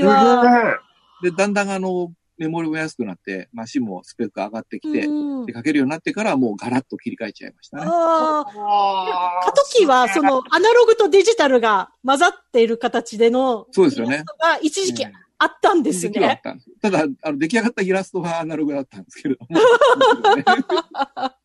[1.22, 5.46] で、だんだんあの、メモリも安くなって、マシンもスペック上がってきて、うん。
[5.46, 7.84] で、書けるようになってからもうガラッと切り替えちゃいましたね。
[7.86, 14.24] ああ、あ過渡期は、その、アナログとデジタルが混ざっている形での、そうですよね。
[14.40, 16.42] が一時期ええあったんですね。
[16.82, 19.58] ただ、あの、出来上がったイラストはアナログだったんですけれども。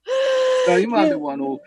[0.67, 1.61] だ今でもあの、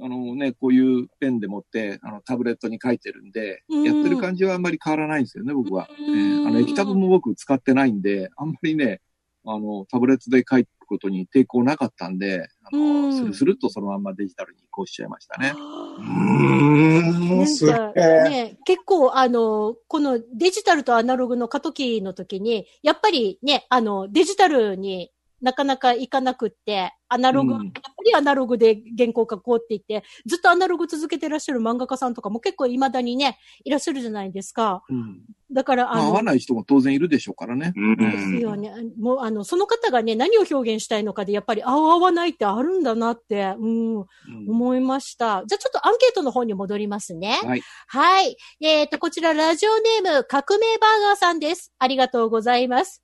[0.00, 5.88] あのね、こういうペンで持って、あの、タブレットに書いてるんで、うんやってる感じはあんまり変わらないんですよね、僕は。
[5.98, 9.00] うんええあの、液タブも僕使ってないんで、あんまりね、
[9.44, 15.54] あの、タブレットで書くことに抵抗なかったんで、あうんの、スルスルっとそのまんまデジタルに移行しちゃいましたね。
[15.56, 18.28] うーん、すげなんかえ。
[18.28, 25.10] ね、結構あの、このデジタルとアナログの過渡期の時に、やっぱりね、あの、デジタルに
[25.42, 34.82] なかなかいかなくって、アナログ、うんやっぱりアナログで原稿書こうって言って、ずっとアナログ続けてらっしゃる漫画家さんとかも結構未だにね、いらっしゃるじゃないですか。
[34.88, 35.20] うん。
[35.52, 37.74] だから、あまあ、合の、わない人も当然いるでしょうからね。
[37.76, 38.38] うですん。
[38.38, 38.72] よね。
[38.98, 44.06] もう、あの、その方がね、何を表現したいのかで、やっぱり合う合わないってあるんだなって、うん、うん
[44.48, 45.44] 思いました。
[45.46, 47.38] じゃあちょっとアンケートの方に戻りますね。
[47.44, 47.62] はい。
[47.88, 48.36] はい。
[48.60, 51.72] えっ、と、こちら、ラジオネーム、革命バーガーさんです。
[51.78, 53.01] ありがとうございます。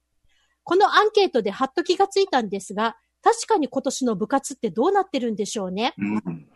[0.69, 5.95] このアンケートではっと気がついたんですが、確かに今年の部活ってどうなってるんでしょうね。
[5.97, 6.47] うん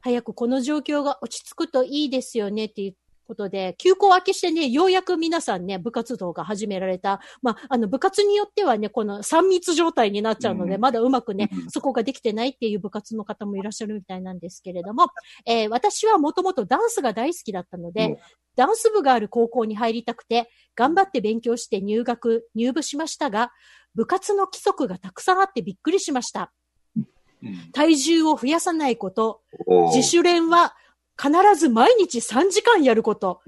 [0.00, 2.94] 早くこの状況が落ち着くといいですよねって
[3.30, 7.20] ことで、休校明けしてね、ようやく皆さんね、部活動が始められた。
[7.42, 10.80] まあ、あの、部活によってはね、この3密状態になっちゃうので、うん。
[10.80, 15.06] まだうまくね、うんそこができてないっていう部活の方もいらっしゃるみたいなんですけれども、
[15.46, 18.16] えー私はもともとダンスが大好きだったので、うん。
[18.56, 23.52] ダンス部がある高校に入りたくて、頑張って勉強して入学、入部しましたが、
[23.94, 26.52] 部活の規則がたくさんあってびっくりしました。
[26.96, 27.00] う
[27.48, 27.70] ん。
[27.72, 29.42] 体重を増やさないこと、
[29.94, 30.74] 自主練は
[31.20, 33.42] 必ず毎日3時間やること。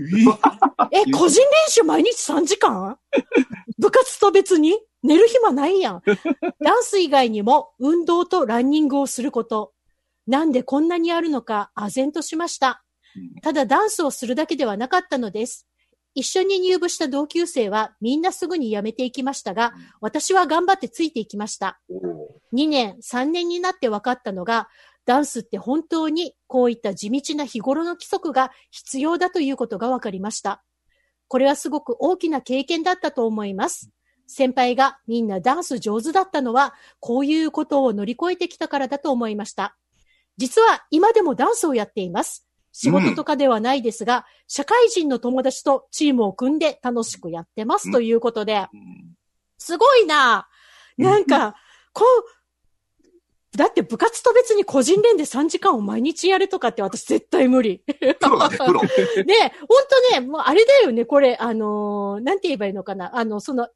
[0.91, 2.99] え、個人練習毎日3時間？
[3.79, 4.79] 部活と別に？
[5.03, 6.03] 寝る暇ないやん。
[6.63, 9.73] ダンス以外にも運動とランニングをすること。
[10.27, 12.85] なんでこんなにあるのか、唖然としました。
[13.43, 15.67] ただダンスをするだけではなかったのです。
[16.15, 21.81] 一緒に入部した同級生はみんなすぐに辞めていきましたが、私は頑張ってついていきました。
[21.89, 24.69] おー2年、3年になって分かったのが、
[25.05, 30.63] ダンスって本当にこういった地道な日頃の規則が必要だということが分かりました。
[31.29, 33.91] これはすごく大きな経験だったと思います。
[34.27, 39.77] 先輩がみんなダンス上手だったのは、こういうことを乗り越えてきたからだと思いました。
[40.37, 42.47] 実は今でもダンスをやっています。
[42.73, 49.15] 仕事とかではないですが、社会人の友達とチームを組んで楽しくやってますということで、うん
[49.63, 50.49] すごいな
[50.99, 51.55] なんか、
[51.93, 52.42] こう、
[53.57, 57.83] だって部活と別に個人練で3時間を毎日やるとかって私絶対無理。
[58.01, 58.81] ねプロだね、プロ。
[58.81, 58.89] ほんと
[60.13, 63.17] ね、もうあれだよね、これ、あのーなんて言えばいいのかな。
[63.17, 63.69] あの、その、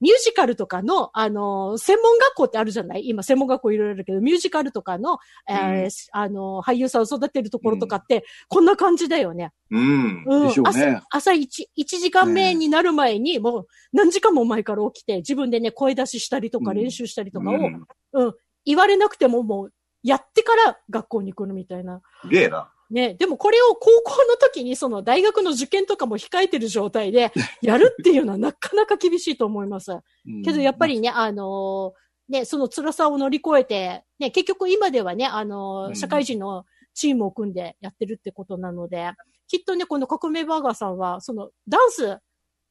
[0.00, 3.06] ミュージカルとかの、あのー専門学校ってあるじゃない？
[3.08, 9.52] 今、専門学校いろいろあるけど、ミュージカルとかの、えーあのー俳優さんを育てるところとかって、こんな感じだよね。
[9.70, 10.24] うん。
[10.26, 10.48] うん。
[10.48, 11.02] でしょう朝ね。
[11.10, 18.34] 朝一、一時間目になる前に、もう何時間も前から起きて、自分でね、声出ししたりとかうん練習したりとかを、うんうん、
[18.68, 22.02] 言われなくてももう、やってから学校に来るみたいな。
[22.22, 22.70] すげえな。
[22.90, 23.14] ね。
[23.14, 29.92] でもこれを高校の時に、その大学の受験とかも控えてる状態で、やるっていうのはなかなか厳しいと思います。
[29.92, 29.96] う
[30.30, 39.10] んけどやっぱ、りね、あのーね、その辛さを乗り越えて、ね、結局今ではね、あの社会人のチームを組んでやってるってことなので、
[39.48, 42.18] きっとね、この革命バーガーさんは、そのダンス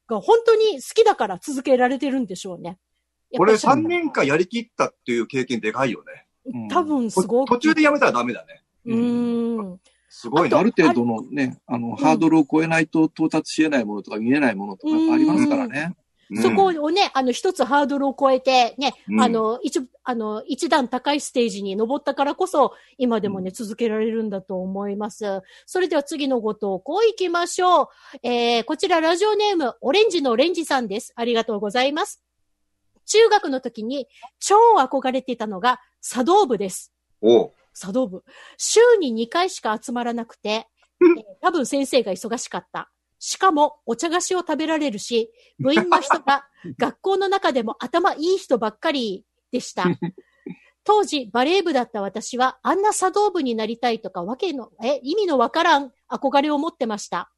[0.06, 2.78] が本当に好きだから続けられてるんでしょうね。
[3.36, 6.26] これやっぱ3年間やりきったっていう経験でかいよね。
[6.54, 7.48] うん多分すごく。
[7.48, 8.62] 途中でやめたらダメだね。
[8.86, 9.80] うーん。
[10.08, 10.58] すごいな。
[10.58, 15.90] ある程度のね、あの、ハードルを超えないと到達し得ないものとか見えないものとかありますからね。
[15.90, 25.40] うんそこをね、あの、一つハードルを超えて、ね、うんあの、一、あの、一段高いステージに登ったからこそ、今でもね、続けられるんだと思います。
[25.64, 27.88] それでは次のご投稿行きましょう。
[28.22, 31.14] えー、こちらラジオネーム、オレンジのオレンジさんです。
[31.16, 32.22] ありがとうございます。
[33.08, 34.06] 中学の時に
[34.38, 36.92] 超憧れていたのが茶道部です。
[37.20, 38.24] おう茶道部。
[38.56, 42.90] 週に2回しか集まらなくて、えー多分先生が忙しかった。
[43.20, 46.46] しかも、お茶菓子を食べられるし、部員の人が
[46.78, 49.84] 学校の中でも頭いい人ばっかりでした。
[50.84, 57.30] 当時、バレー部だった私は、あんな茶道部になりたいとか、わけの、え、意味のわからん憧れを持ってました。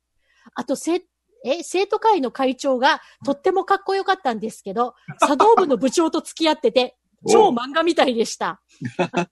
[0.54, 1.04] あと、せ、
[1.44, 4.94] え、生徒会の会長がとってもかっこよかったんですけど、
[5.26, 6.96] 茶道部の部長と付き合ってて、
[7.31, 8.61] 超漫画みたいでした。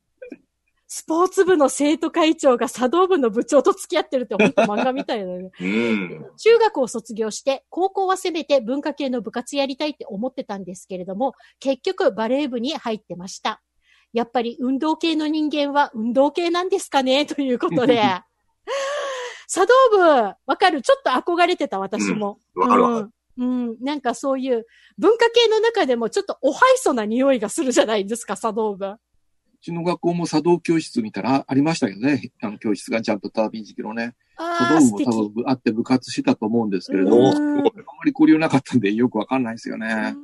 [0.90, 5.50] スポーツ部の生徒会長が茶道部の部長と付き合ってるって本当漫画みたいだね。
[5.60, 6.26] うん。
[6.38, 13.60] 中学を卒業して、高校はせめて文化系の部活やりたいって思ってたんですけれども、結局バレー部に入ってました。
[14.14, 17.26] やっぱり運動系の人間は運動系なんですかね？
[17.26, 18.02] ということで。
[19.48, 20.82] 茶道部、わかる？
[20.82, 22.38] ちょっと憧れてた私も。
[22.54, 23.10] わかるわかる。
[23.38, 23.68] うん。
[23.68, 23.76] うん。
[23.80, 24.66] なんかそういう
[24.98, 28.86] 文化系の中でもちょっとおはいそな匂いがするじゃないですか、茶道部。
[28.86, 28.98] う
[29.62, 32.30] ちの学校も茶道教室見たらありましたけどね。
[32.42, 34.14] あの教室がちゃんと畳敷きのね。
[34.36, 34.98] ああ、茶道。
[34.98, 37.70] 部も多分あって部活してたと思うんですけれどうんも、あんま
[38.04, 40.14] り交流なかったんでよくわかんないですよね。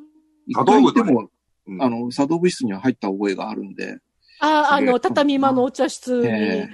[0.46, 1.28] 一茶道部だね回行っても、
[1.66, 3.96] うんあの、茶道部室には入った覚えがあるんで、
[4.40, 6.26] ああ、あの、畳間のお茶室に。
[6.26, 6.68] え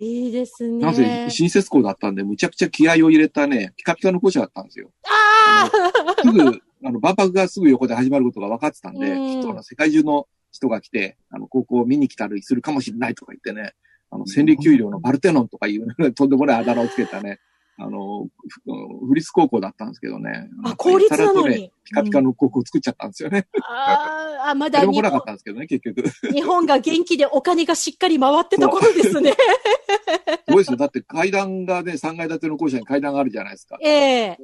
[0.00, 0.78] いいですね。
[0.78, 4.90] なぜ新設校だったんで、むちゃくちゃ気合を入れたね、ピカピカの校舎だったんですよ。
[5.04, 6.40] ああすぐ、
[6.84, 13.74] あの、万博がすぐ横で始まることが分かってたんで、うんきっとあの世界中の人が来て、あの、高校を見に来たりするかもしれないとか言ってね、
[14.10, 17.38] あの、千里丘陵のバルテノンとかいう、とんでもないあだ名をつけたね、
[17.82, 20.50] あの、ふ府立高校だったんですけどね。
[20.64, 21.72] あ、公立なのに。
[21.82, 23.48] ピカピカの高校を作っちゃったんですよね。
[23.66, 26.08] あーあ、まだ来なかっ本たんですけどね、結局。
[26.08, 29.32] す日本が元気でお金がしっかり回ってた頃ですね。
[30.46, 30.76] ごいですよ。
[30.76, 33.78] だって階段がね、3階建ての校舎に階段があるじゃないですか。
[33.82, 34.38] ええ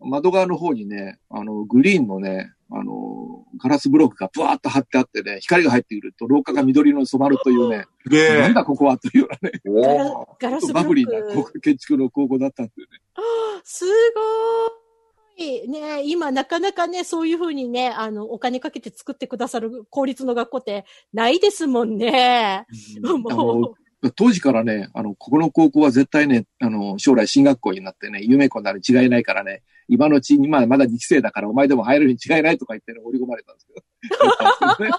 [0.00, 8.54] 窓側の方にね、あの、グリーンのね、あの、ガラスブロックがブワーッと張ってあってね、光が入ってくると廊下が緑色に染まるというね、すげえなん。
[8.54, 9.60] だここはというようなね、
[10.38, 11.60] ガラスブロバブリーなッ高ク。
[11.60, 12.90] 建築の高校だったんですよね。
[13.64, 15.68] すごい。
[15.68, 22.66] ね今なかなかね、そういうふうにね、あの、お金かけて作ってくださる公立の学校ってないですもんね。
[23.04, 23.74] あもの
[24.14, 33.82] 当時からね、あの、ここの高校は絶対ね、あの、将来進学校になってね、有名校になるに違いないからね、今のうちに、まあ、まだ2期生だからお前でも入るに違いないとか言ってね、織り込まれたんですけど。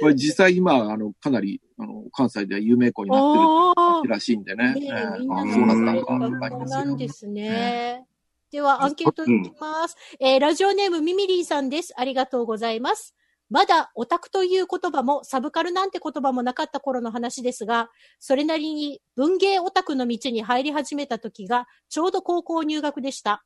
[0.00, 4.14] これ実際今、あの、かなり、あの、関西では有名校になってる。
[4.14, 4.74] らしいんでね。
[4.74, 8.04] ねええみんなあのそうだったのか、学とかありますよ校なんですね。
[8.50, 9.96] では、アンケートいきます。
[10.20, 11.94] えーラジオネームミミリーさんです。
[11.96, 13.14] ありがとうございます。
[13.50, 23.44] まだオタクという言葉もサブカルなんて言葉もなかった頃の話ですが、それなりに文芸オタクの道に入り始めた時がちょうど高校入学でした。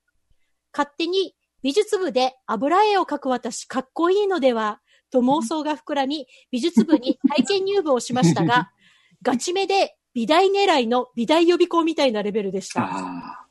[0.73, 4.81] 勝手に美術部で油絵を描く私かっこいいのでは
[5.11, 8.71] と妄想が膨らみ、美術部に体験入部をしましたが、
[9.23, 12.85] ガチめで美大狙いの美大予備校みたいなレベルでした。
[12.85, 13.47] あ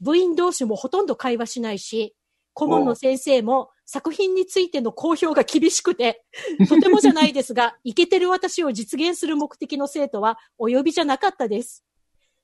[0.00, 2.14] 部員同士もほとんど会話しないし、
[2.52, 6.24] 顧問の先生も作品についての公表が厳しくて、
[6.68, 11.84] とてもじゃないですが、イケてる私を実現する目的の生徒はお呼びじゃなかったです。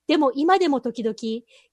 [0.07, 1.15] でも今でも時々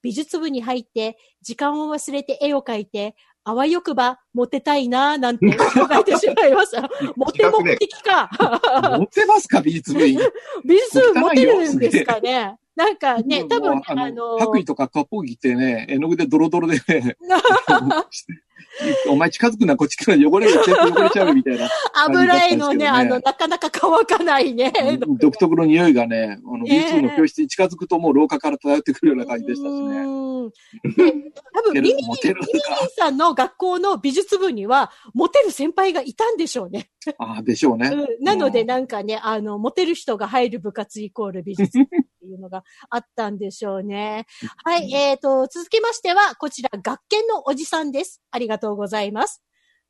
[0.02, 5.66] 美術部に入って時間を忘れて絵を描いて、あわよくばモテたいなぁなんて 考
[6.00, 6.90] えてしまいました。
[7.16, 8.30] モテ目的か。
[8.40, 8.98] あ。
[8.98, 10.20] 持ってますか、美術部員。
[10.66, 12.58] 美術部モテるんですかね。
[12.76, 17.18] なんかね、多分あの、白衣とか割烹着ってね、絵の具でドロドロでね、
[19.10, 21.70] お前近づくな、こっちから汚れが全部汚れちゃうみたいな。
[22.06, 24.72] 油絵のね、あの、なかなか乾かないね。
[25.20, 30.52] 独特の匂いがね、あの、ねえ美術部の教室に近づくともう廊下から漂ってくるような感じでしたしうね。
[31.54, 36.90] 多分、ミミリーモテるミミリーさんの学校の美術部には、モテる先輩がいたんでしょうね。
[37.18, 37.88] ああ、でしょうね。
[37.88, 44.26] うんなので、うんなんかね、あの、モテる人が入る部活イコール美術部っていうのがあったんでしょうね。
[44.64, 48.22] はい、えーと、続きましては、こちら、学研のおじさんです。
[48.32, 49.42] ありがとうございます。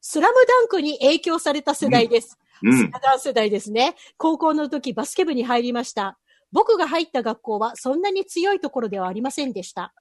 [0.01, 2.37] スラムダンクに影響された世代です。
[2.61, 2.77] うん。
[2.77, 3.95] スラダン世代ですね。
[4.17, 6.19] 高校の時バスケ部に入りました。
[6.51, 9.93] 僕が入った学校はそんなに強いところではありませんでした。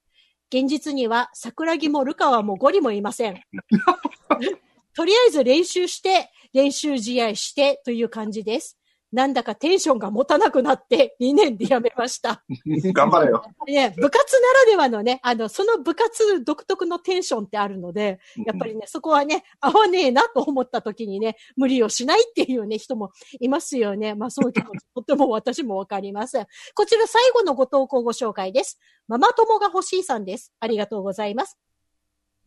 [0.51, 3.41] 現実には桜木もルカワもゴリもいません。
[4.95, 8.77] とりあえず練習して、練習試合してという感じです。
[9.11, 12.43] なんだかテンションが持たなくなって2年で辞めました。
[12.93, 13.43] 頑張れよ。
[13.67, 24.13] ね、部活ならではのね、あの、その部活独特のテンションってあるので、やっぱりね、そこはね、合わねえなと思った時にね、無理をしないっていうね、人もいますよね。
[24.13, 26.37] まあそういう気持ち、とっても私もわかります。
[26.75, 28.79] こちら最後のご投稿ご紹介です。
[29.07, 30.53] ママ友が欲しいさんです。
[30.59, 31.57] ありがとうございます。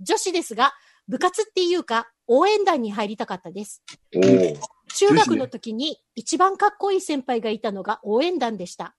[0.00, 0.72] 女子ですが、
[1.08, 3.82] 部活っていうか、応援団に入りたかったです。
[4.94, 8.94] 中学の時に一番かっこいい先輩がいたのが応援団でした。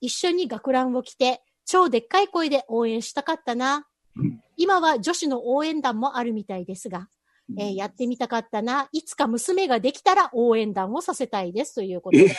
[0.00, 3.86] 一緒に学ランを着て、超でっかい声で応援したかったな。
[4.56, 7.08] 今は女子の応援団もあるみたいですが、
[7.58, 8.88] えーやってみたかったな。
[8.92, 11.74] いつか娘ができたら応援団をさせたいです。
[11.74, 12.34] ということで。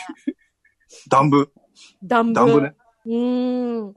[1.08, 1.52] 暖部。
[2.02, 2.74] 暖暖部ね。
[3.08, 3.94] うーん。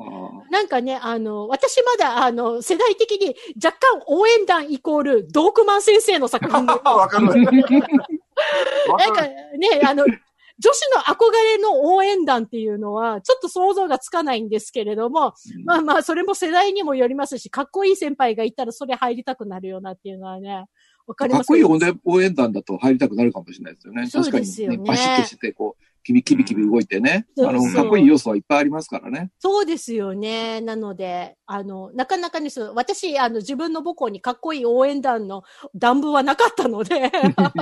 [0.50, 7.28] なんかね、あの、私まだ、あの、世代的に若干応援団イコール、ドークマン先生の作品で わかる。
[7.28, 9.28] わなんか。
[9.28, 15.34] ね、あの、女子の憧れの応援団っていうのは、ちょっと想像がつかないんですけれども、
[15.66, 20.66] まあまあ、それも世代にもよりますし、かっこいい先輩がいたらそれ入りたくなるよなっていうのはね、
[21.08, 24.08] わかりますかっこいい応援応援団だと入りたくなるかもしれないですよね。
[24.08, 27.28] そう確かですよねにね、バシッとしてて、こう、キビキビキビ動いてね。
[27.40, 29.30] あの、かっこいい要素はいっぱいありますからね。
[29.40, 30.62] そうですよね。
[30.62, 35.44] なので、あの、なかなかにそう、私、あの、自分の母校にかっこいい応援団の
[35.76, 37.12] 団部はなかったので、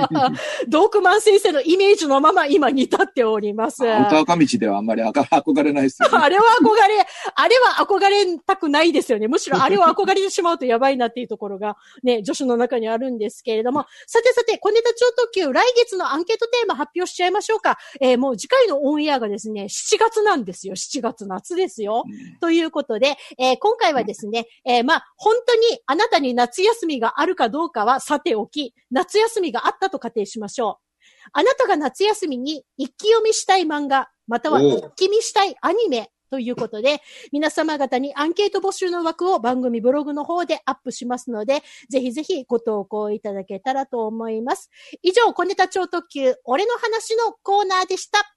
[0.68, 3.82] ドークマン先生のイメージのまま今に至っております。
[3.82, 6.18] 歌赤道ではあんまりあか憧れないですよね。
[6.18, 9.26] あれは憧れ、あれは憧れたくないですよね。
[9.26, 13.86] むしろあれを憧れてしまうとやばいなっていうところがね、女子の中にあるんですけれども。
[14.06, 17.76] さてさて、小ネタ超特急、来月のアンケートテーマ発表しちゃいましょうか。
[18.00, 20.76] えーもう次回のオンエアがですね、7月なんですよ。
[20.76, 22.04] 7月夏ですよ。
[22.40, 30.84] ということで、えー今回はですね、えーまあ、本当にあなたに夏休みがあるかどうかはさておき、夏休みがあったと仮定しましょう。
[31.32, 37.00] あなたが夏休みに一気読みしたい漫画、または一気見したいアニメということで、
[37.32, 44.70] 皆様方にアンケート募集の枠を番組ブログの方でアップしますので、ぜひぜひご投稿いただけたらと思います。
[45.02, 48.36] 以上、小ネタ超特急、俺の話のコーナーでした。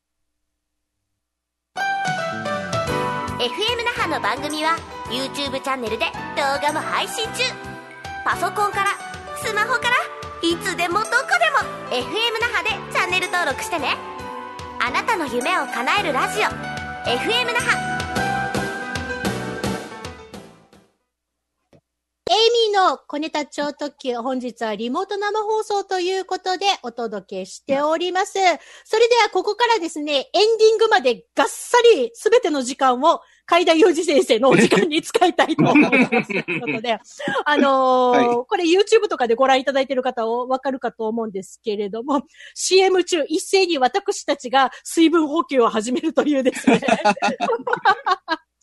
[3.40, 7.43] FM 那覇の番組は YouTube チャンネルで動画も配信中。
[8.26, 8.88] パソコンから
[9.38, 9.89] スマホから
[10.41, 11.59] いつでもどこでも
[11.91, 12.07] FM
[12.41, 13.95] 那覇でチャンネル登録してね。
[14.80, 16.45] あなたの夢を叶えるラジオ
[17.07, 17.93] FM 那覇。
[22.32, 28.34] エイミーの小ネタ超特急、本日はリモート生放送ということでお届けしております。
[28.34, 28.39] そ
[28.97, 36.44] れではここからですね、エンディングまでがっさりすべての時間を海田洋二先生のお時間に使いたいと思います。
[36.44, 36.98] ということで、
[37.46, 42.22] あのーはこれ YouTube とかでご覧いただいている方はわかるかと思うんですけれども、
[42.56, 46.82] CM 中一斉に私たちが水分補給を始めるというですね。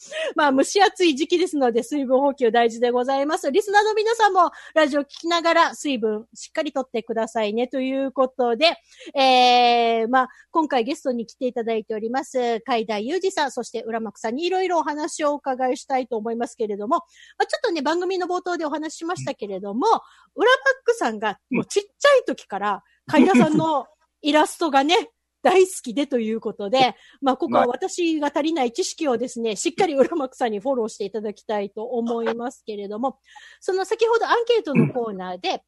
[0.35, 3.51] まあ、蒸し暑い時期ですので、水分補給大事でございます。
[3.51, 8.77] リスナーの皆さんも、ラジオ聞きながら、水分しっかりとってくださいね、ということで、
[9.15, 19.87] えー、まあ、今回ゲストに来ていただいております、海田裕二さん、そして浦幕さんにいろいろお話をお伺いしたいと思いますけれども、まあ、ちょっとね、番組の冒頭でお話ししましたけれども、
[20.35, 20.51] 浦
[20.85, 23.87] 幕さんが、もうちっちゃい時から、海田さんの
[24.23, 25.11] イラストがね、
[25.43, 33.19] 大好きでということで、まあ、ここは私が足りない知識をですね、しっかり浦幕さんにフォローしていただきたいと思いますけれども、
[33.61, 35.63] その先ほどアンケートのコーナーで、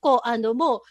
[0.00, 0.82] こう、あの、も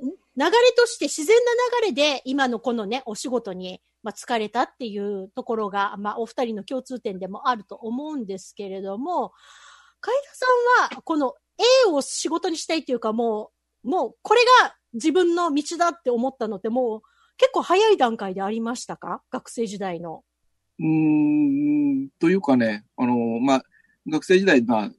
[0.00, 1.52] う、ん流れとして自然な
[1.82, 9.32] 流れで今のこのね、お仕事に、まあ、疲れたっていうところが、まあ、お二人の共通点でもあると思うんですけれども、
[10.00, 10.46] 海田さ
[10.94, 11.34] んは、この
[11.86, 17.02] A を仕事にしたいっていうか、もう、もう、これが自分の道だって思ったのって、もう、
[17.36, 19.22] 結構早い段階でありましたか？
[19.30, 20.24] 学生時代の。
[20.78, 20.86] うー
[22.06, 23.62] ん、というかね、あの、まあ、
[24.08, 24.90] 学生時代、まあ、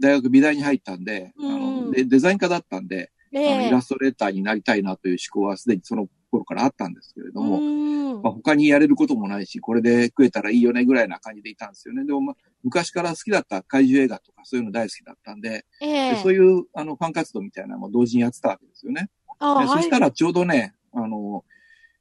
[0.00, 1.84] 大学美大に入ったんで、あうん。
[1.86, 8.22] のデデザイン科だったんで、あのえイラストレーターになりたいなという思考はすでにその頃からあったんですけれども、うん。
[8.22, 12.04] まあ、他にやれることもないし、これで食えたらいいよねぐらいな感じでいたんですよね。
[12.04, 19.10] でも、まあ、昔から好きだった怪獣映画とかそういうの大好きだったんで、えでえそういうあのファン活動みたいなのも同時にやってたわけですよね。
[19.40, 21.44] そしたらちょうどね、あの、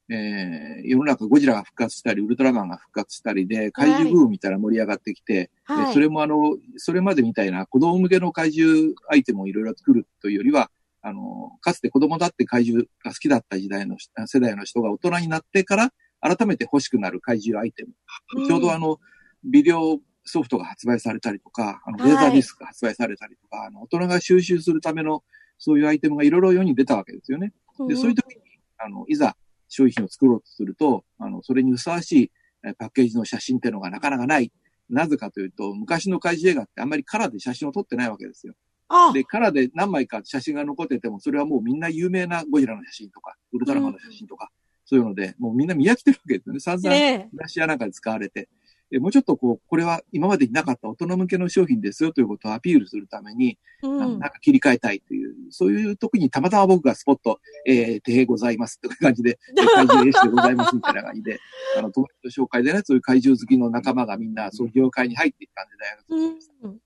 [0.09, 5.87] えー世の中ゴジラが復活したり、ウルトラマンが復活したりで、怪獣ブームみたいなの盛り上がってきて、はい。
[5.87, 10.71] でそれもあの、それまでみたいな子供向けの怪獣アイテムをいろいろ作るというよりは、
[11.01, 18.45] あの、かつて子供だって怪獣が好きだった時代の人世代の人が大人になってから改めて欲しくなる怪獣アイテム。
[18.45, 18.99] ちょうどあの、
[19.43, 25.23] ビデオソフトが発売されたりとか、あの、はいレーザーディスクが発売されたりとか、あの、大人が収集するための
[25.57, 27.53] そういうアイテムがいろいろ世に出たわけですよね。
[27.87, 28.41] で、そういう時に、
[28.77, 29.35] あの、いざ
[29.67, 32.31] 商品を作ろうとすると、あの、それにふさわしい
[32.63, 34.51] えーパッケージの写真っていうのがなかなかない。
[34.89, 38.53] なぜかというと、昔の怪獣映画ってあんまりカラーで写真を撮ってないわけですよ。
[38.89, 39.13] あ。
[39.13, 44.49] で、カラーで何枚か写真が残ってても、それはもうみんな有名なゴジラの写真とか、ウルトラマンの写真とか、
[44.83, 46.59] そういうので、もうみんな見飽きてるわけですよね。
[46.59, 47.29] 散々、ええ。
[47.33, 48.49] 雑誌やなんかで使われて。
[48.89, 53.99] でもうちょっとこう、これは今までになかった大人向けの商品ですよということをアピールするために、うん。
[53.99, 61.39] なんか切り替えたいという、そういう時にたまたま僕がスポット、えー、手ございますという感じで、 えー怪獣絵師でございますみたいな感じで、
[61.77, 66.73] あの、友達の紹介でね、そういう怪獣好きの仲間がみんな、そういう業界に入っていったんで、大学うん。
[66.73, 66.81] で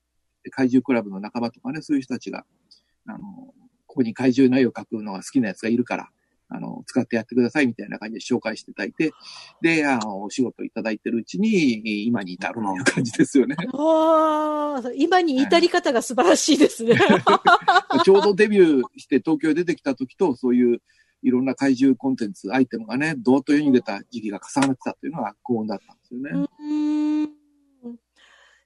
[0.50, 2.44] 怪獣クラブの仲間とかね、そういう人たちが、
[3.06, 3.18] あの、
[3.86, 6.08] ここに怪獣の絵を描くのが好きなやつがいるから、
[6.48, 9.12] あの、使ってやってくださいみたいな感じで紹介していただいて、
[9.60, 13.56] で、あの、お仕事いただいてるうちに、今に至るという感じですよね。
[13.72, 16.96] ああ、今に至り方が素晴らしいですね。
[18.04, 20.82] ちょうどデビューして東京に出てきた時と、そういう
[21.22, 26.48] いろんな怪獣コンテンツ、アイテムがね、どーっと世に出た時期が重なってたというのが幸運だったんですよね。
[26.60, 27.04] うん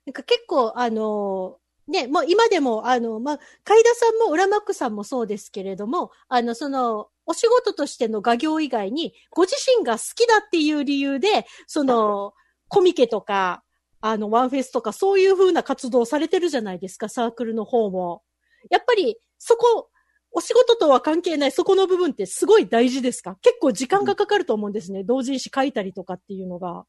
[0.08, 1.58] なんか結構、あの、
[1.88, 12.34] ね、もう今でも、あの、まあ、海田さんも浦マックさんもそうですけれども、あの、その、お仕事としての画業以外に、ご自身が好きだっていう理由で、その、
[12.68, 13.64] コミケとか、
[14.00, 18.22] あの、ワンフェスとか、そういう風な活動をされてるじゃないですか、サークルの方も。
[18.70, 19.88] やっぱり、そこ、
[20.30, 23.38] お仕事とは関係ない、そこの部分ってすごい大事ですか？
[23.40, 25.02] 結構時間がかかると思うんですね。
[25.02, 26.84] 同人誌書いたりとかっていうのが。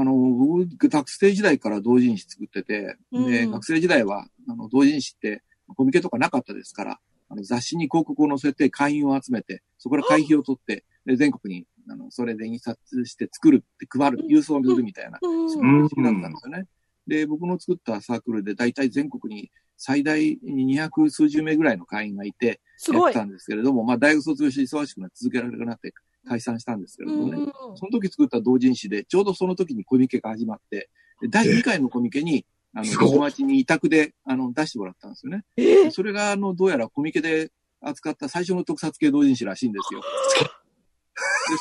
[0.00, 5.42] あの、僕、学生時代から同人誌作ってて、で、うん学生時代は、あの、同人誌って、
[5.74, 16.66] コミケとかなかったですから、あの雑誌に広告を載せて会員を集めて、そこから会費を取って、で全国に、あの、それで印刷して作るって配る、郵送するみたいな、うんそういう形だったんですよね。
[17.06, 22.60] で、僕の作ったサークルで大体全国に最大200数十名ぐらいの会員がいて、
[22.92, 23.14] やって。
[23.14, 25.92] たんですけれども、まあ大学卒業して忙しくなって続けられなくなって
[26.26, 27.38] 解散したんですけれどもね。
[27.38, 35.44] うんその時作った同人誌で、ちょうどその時にコミケが始まって、で第2回のコミケに、あの、友達に委託で、あの、出してもらったんですよね。
[35.56, 37.50] えそれが、あの、どうやらコミケで
[37.80, 40.00] 扱った最初の特撮系同人誌らしいんですよ。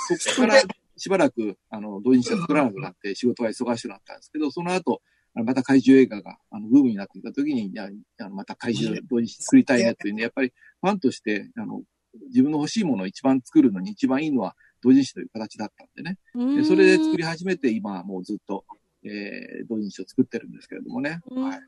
[0.09, 0.61] で、そこから
[0.97, 5.01] しばらく、あの、同人誌が作らなくなって仕事が忙しくなったんですけど、その後、
[5.35, 7.89] あのまた怪獣映画が、あの、ブームになってきた時に、いや、
[8.19, 11.81] あのまた怪獣同人誌作りたいねっていうね、やっぱりファンとして、あの、
[12.27, 16.17] 自分の欲しいものを一番作るのに一番いいのは同人誌という形だったんでね。
[16.55, 18.65] でそれで作り始めて、今はもうずっと、
[19.03, 21.21] えー、同人誌を作ってるんですけれどもね。
[21.31, 21.59] うんはい。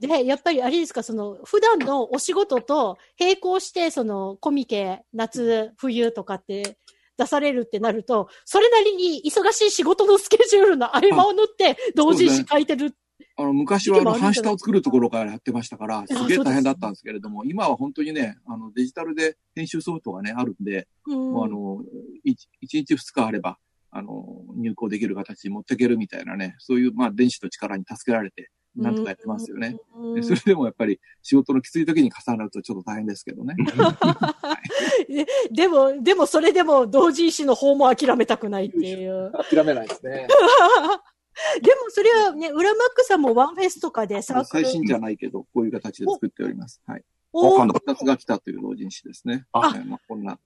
[0.00, 6.78] で、やっぱりあれですか、その、普段のお仕事と並行して、その、コミケ、夏、冬とかって
[7.18, 12.94] 出されるってなると、それなりに忙しい仕事のスケジュールの合間を縫って、同時に書いてる。
[13.36, 21.82] あの、昔はあの、半下を作るところからやってましたから、すげえ大変だったんですけれども、今は本当にね、あの、デジタルで編集ソフトがね、あるんで、うんもうあの、
[22.24, 23.58] 一一日二日あれば、
[23.90, 29.76] あの、入稿できる形に持っていけるみたいなね、そういう、まあ、電子と力に助けられて、なんとかやってますよね。
[30.22, 33.54] それでもやっぱり仕事のきつい時に重なるとちょっと大変ですけどね。
[35.50, 39.32] でも、でもそれでも同人誌の方も諦めたくないっていう。
[39.50, 40.28] 諦めないですね。
[41.62, 44.64] でもそれはね、裏マックさんもワンフェスとかでサークル。
[44.64, 46.82] 最新じゃないけど、こういう形で作っております。
[46.86, 47.04] はい。
[47.32, 49.46] おわかんな二つが来たという同人誌ですね。
[49.52, 50.38] あはいまあ、こんな、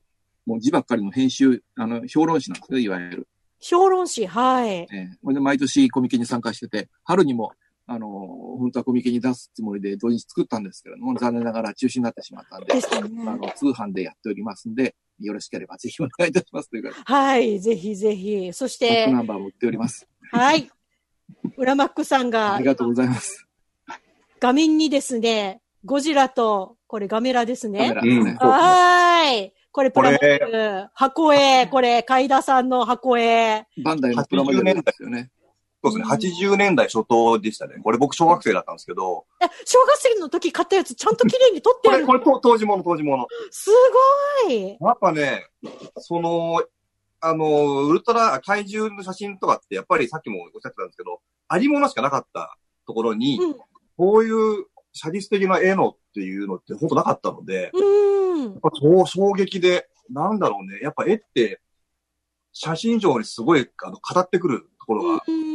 [0.46, 3.28] もう字ばっかりの編集、あの、評論誌なんですね、いわゆる。
[3.60, 4.70] 評論誌、はい。
[4.70, 7.52] ええこれで毎年コミケに参加してて、春にも、
[7.86, 13.24] あの、本当はコミケに出すつもりで同時に作ったんですけれども、残念ながら中止になってしまったんで、ですあね。
[13.24, 18.52] の、通販でやっておりますんで、よろしければぜひお願いいたしますというか、はい、ぜひぜひ。
[18.52, 20.06] そしバックて、ナンバーも売っております。
[20.30, 20.70] はい。
[21.56, 23.46] 裏マックさんがありがとうございます。
[24.40, 27.94] 画面にですね、ゴジラと、これガメラですカメね。
[27.94, 28.36] ラですね。
[28.40, 29.52] はーい。
[29.72, 30.88] これプラモデこル。
[30.94, 31.66] 箱絵。
[31.66, 33.66] これ、海田さんの箱絵。
[33.82, 35.30] バンダイのプラモデルですよね。
[35.90, 36.30] そうですね。
[36.30, 37.76] 80年代初頭でしたね。
[37.82, 42.06] これ僕小学生だったんですけど、え、小学生の時買ったやつちゃんと綺麗に撮ってこれ、ある。
[42.06, 43.26] これと当時もの、当時もの。
[43.50, 43.70] す
[44.44, 44.76] ごい。
[44.80, 45.46] やっぱね、
[45.98, 46.62] その、
[47.20, 52.56] あの、ウルトラ、怪獣の写真とかって、やっぱりさっきもおっしゃってたんですけど、ありものしかなかった
[52.86, 53.54] ところに、うん。
[53.96, 58.42] こういう写実的な絵のっていうのって本当なかったので、うん。
[58.44, 60.80] やっぱそう衝撃で、なんだろうね。
[60.82, 61.60] やっぱ絵って、
[62.52, 65.53] 写真上にすごい、あの、語ってくるところが、やうん。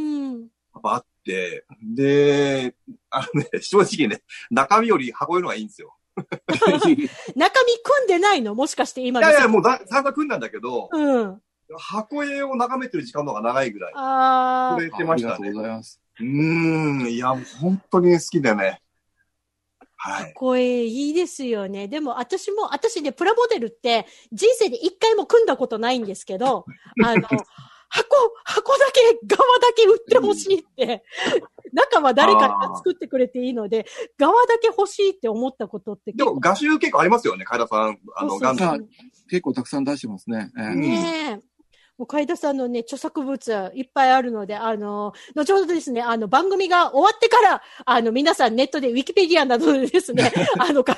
[0.80, 2.74] っぱあって、で、
[3.10, 5.96] あのね、 正直ね、中身より箱絵のがいいんですよ。
[6.16, 6.24] 中
[6.84, 6.96] 身組
[8.04, 8.54] んでないの？
[8.54, 11.42] もしかして今いやいや、ももうだ、散々組んだんだけど、うん。
[11.78, 13.92] 箱絵を眺めてる時間の方が長いぐらい。
[13.94, 15.54] あーこれ言ってましたねありがとう。
[15.54, 16.00] ございます。
[16.18, 18.82] うーん、いや、もう本当に好きでね。
[19.96, 20.34] はい。
[20.34, 21.86] 声いいですよね。
[21.86, 26.64] でも私も、私ね、プラモデルって人生で一回も組んだことないんですけど、
[27.04, 27.28] あの、
[27.90, 31.02] 箱、箱だけ、側だけ売ってほしいって、
[31.72, 33.84] 中は誰かが作ってくれていいので、
[34.16, 37.98] 側だけ欲しいって思ったことってでも、画集結構ありますよね、海田さん。
[38.16, 38.88] あの、ガンダム。
[39.28, 40.50] 結構たくさん出してますね。
[40.56, 40.80] ええうん。
[40.80, 41.50] ねえ。
[41.98, 50.96] もう海田さんのね、著作物いっぱいあるので、あの、後ほどですね、あの、番組が終わってから、あの、皆さんネットでウィキペディアなどでですね、 あの、海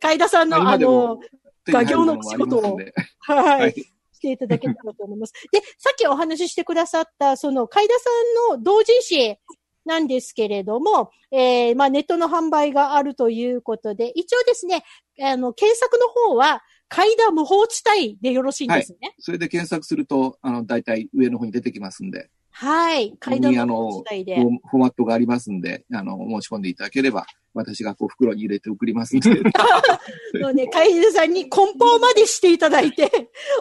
[0.00, 1.20] 海田さんの、あの、
[1.66, 2.78] 画業の仕事を。
[3.20, 3.74] はい、はい
[4.18, 5.32] していただけたらと思います。
[5.52, 8.10] で、さっきお話ししてくださった、その、海田さ
[8.50, 9.36] んの同人誌
[9.84, 14.84] なんですけれども、えー、まあ、ネットの販売があるということで、一応ですね、
[15.20, 18.98] あの、検索の方は、階段無法地帯でよろしいんですね。
[19.02, 23.10] はいそれで検索すると、あの、大体上の方に出てきますんで、はい。
[23.10, 24.36] ここにあ海田無法の、地帯で。
[24.36, 29.30] フォーマットがありますんで、あの、申し込んでいただければ、私がこう袋に入れて送りますんで。
[30.34, 33.10] のね、海田さんに梱包までしていただいて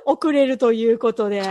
[0.05, 1.41] 送れるということで、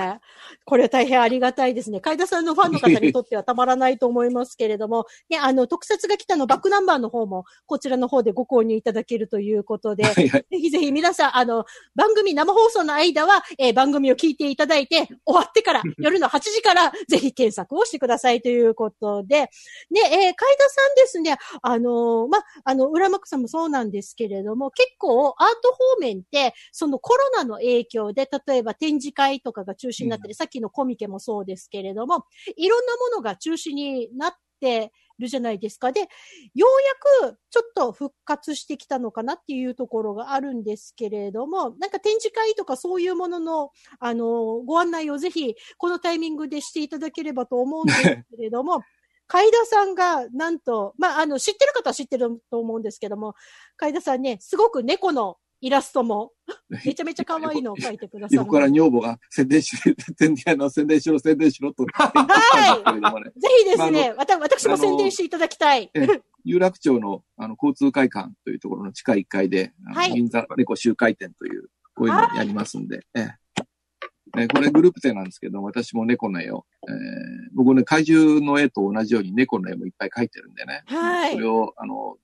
[0.67, 2.01] これは大変ありがたいですね。
[2.01, 10.47] 海田さんのファンの方にとってはたまらないと思いますけれども、ね、あの、特撮が来たのバックナンバーの方も、こちらの方でご購入いただけるということで、はいはい。
[10.51, 11.65] ぜひぜひ皆さん、あの、
[11.95, 32.25] 番組生放送の間は、えー番組を聞いていただいて、終わってから、夜の8時から、ぜひ検索をしてくださいということで、ね、えー、海田さんですね、あのーま、あの、浦幕さんもそうなんですけれども、結構アート方面って、そのコロナの影響で、例えば展示会とかが中止になったり、さっきのコミケもそうですけれども、
[32.57, 35.93] いろんなものが中止になってるじゃないですか。
[35.93, 36.07] で、よ
[37.25, 48.83] うやくちょっと復活してきたのかなっていうところがあるんですけれども、なんか展示会とかそういうものの、あの、ご案内をぜひ、このタイミングでしていただければと思うんですけれども、
[49.29, 53.35] 海田さんが、なんと、まあ、あの、知ってる方は知ってると思うんですけども、
[53.77, 56.33] 海田さんね、すごく猫のイラストも、
[56.85, 58.37] めちゃめちゃ可愛いのを描いてくださる。
[58.37, 59.77] 横から女房が宣伝し、
[60.19, 61.87] 宣伝、あの、宣伝しろ、宣伝しろと。
[61.93, 62.13] は
[62.95, 63.41] いい。
[63.41, 65.91] ぜひですね、わた私も宣伝していただきたい。
[65.95, 73.31] ええ有楽町の、あの、交通会館というところの地下1階で、はい銀座猫集会店という、こういうのをやりますんで、え
[74.49, 76.95] これグループ展なんですけど、私も猫の絵を、ええ
[77.55, 82.17] 僕ね、怪獣の絵と同じように猫の絵もいっぱい描いてるんでね、はいそれを、あの、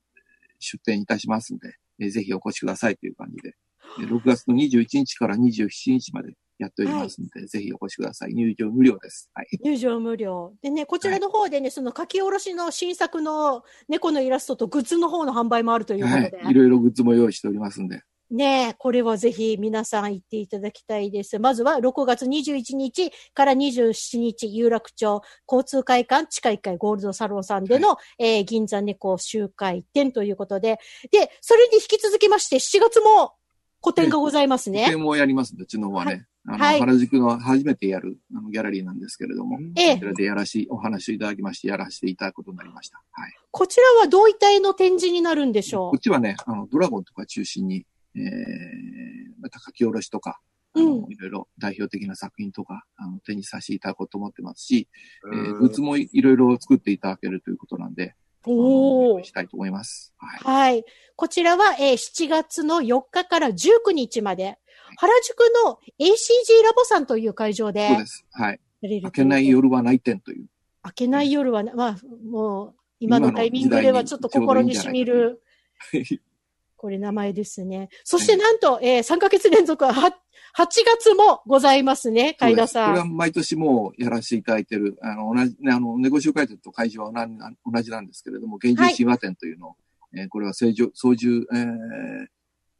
[0.60, 3.54] 出展いたしますんで、えぜひお越しくださいという感じで、
[4.00, 8.34] え6月の21日から27日までやっておりますので、ぜひお越しください。
[8.34, 9.30] 入場無料です。
[9.34, 9.46] はい。
[9.62, 10.54] 入場無料。
[10.62, 16.36] でね、こちらの方でね、その書き下ろしの新作の猫のイラストとグッズの方の販売もあるということで。
[16.42, 16.50] はい。
[16.50, 18.02] いろいろグッズも用意しておりますんで。
[18.32, 21.38] ねえ、これはぜひ皆さん行っていただきたいです。
[21.38, 30.78] まずは6月21日から27日、有楽町交通会館地下1階ゴールドサロンさんでの、えー銀座猫集会展ということで、
[31.10, 33.34] で、それに引き続きまして7月も
[33.80, 34.84] 個展がございますね。
[34.84, 36.26] 個展もやりますうちの方はね。
[36.46, 43.02] あの、はい原宿の初めてやるあのギャラリーなんですけれども、ええこちらでやらし、お話をいただきまして、やらせていただくことになりました。
[43.12, 43.34] はい。
[43.50, 47.84] こちらはどういった絵の展示になるんでしょこっちはね、あの、ドラゴンとか中心に、
[48.16, 48.22] えー、
[49.40, 50.40] また書き下ろしとか、
[50.74, 50.80] い
[51.16, 54.88] ろいろ代表的な作品とか、あの、手にさせていただこうと思ってますし、
[55.32, 60.14] えー、グッズもいろいろ作っていただけるということなんで、おー用意したいと思います。
[60.18, 60.72] はい。
[60.72, 60.84] はい。
[61.14, 64.58] こちらは、えー7月の4日から19日まで、
[64.96, 68.26] 原宿の ACG ラボさんという会場でそうです。
[68.32, 68.60] はい。
[68.80, 70.46] やれる明けない夜はない店という。
[70.84, 71.96] 明けない夜はな、まあ、
[72.28, 75.42] もう、今のタイミングではちょっと心に染みる、
[76.82, 77.90] これ名前ですね。
[78.02, 83.16] そしてなんと、えー3ヶ月連続は、は8月もございますね、海田さこれはん。
[83.16, 87.38] 毎年もうやらせていただいてる、あの、同じ、ね、あの、ネゴシオ会展と会場は同じ
[87.72, 89.76] 同じなんですけれども、現住神話展というのを、
[90.12, 92.26] えーこれは正常、操縦、えー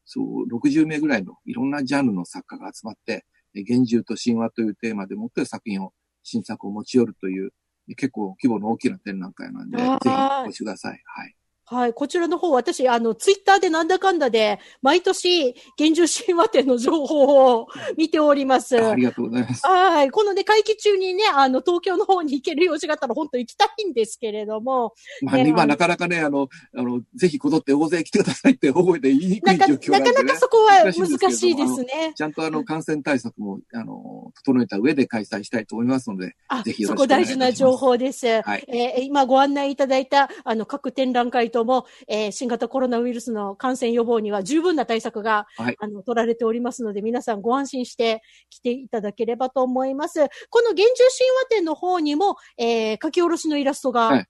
[0.05, 3.25] そう、60名ぐらいのいろんなジャンルの作家が集まって、
[3.55, 5.93] えー現住と神話というテーマでもって作品を、
[6.25, 7.53] 新作を持ち寄るという、
[7.89, 10.09] えー結構規模の大きな展覧会なんで、ぜひ
[10.45, 11.01] お越しください。
[11.05, 11.37] はい。
[11.65, 11.95] はい。
[11.95, 18.79] こちらの方、私、あの、ツイッターでなんだかんだで、毎年、現住神話展の情報を見ております。
[18.79, 19.67] あありがとうございます。
[19.67, 20.11] はい。
[20.11, 30.05] このね、会期中にね、あの、東京の方に行ける用事があったら、本当行きたいんですけれども、まあ、ね今なかなかね、あの、あの、ぜひこぞって大勢来てくださいって覚えて言いにくないか、状況なね。
[30.07, 32.13] なかなかそこは難難しいんですね。
[32.15, 38.43] ちゃんとあの感染対策も、あの、整えた上で開催したいと思いますので、あぜひ、よそろしくお願いしますこ大事な情報です。
[38.43, 45.77] はいえー今ご案内いただいた、あの、各展覧会とも、えー新型コロナウイルスの感染予防には十分な対策が、はい。
[45.79, 50.19] あの、取られておりますので、皆さんご安心して来ていただければと思います。
[50.51, 54.27] この現住神話展の方にも、えー書き下ろしのイラストが、はい。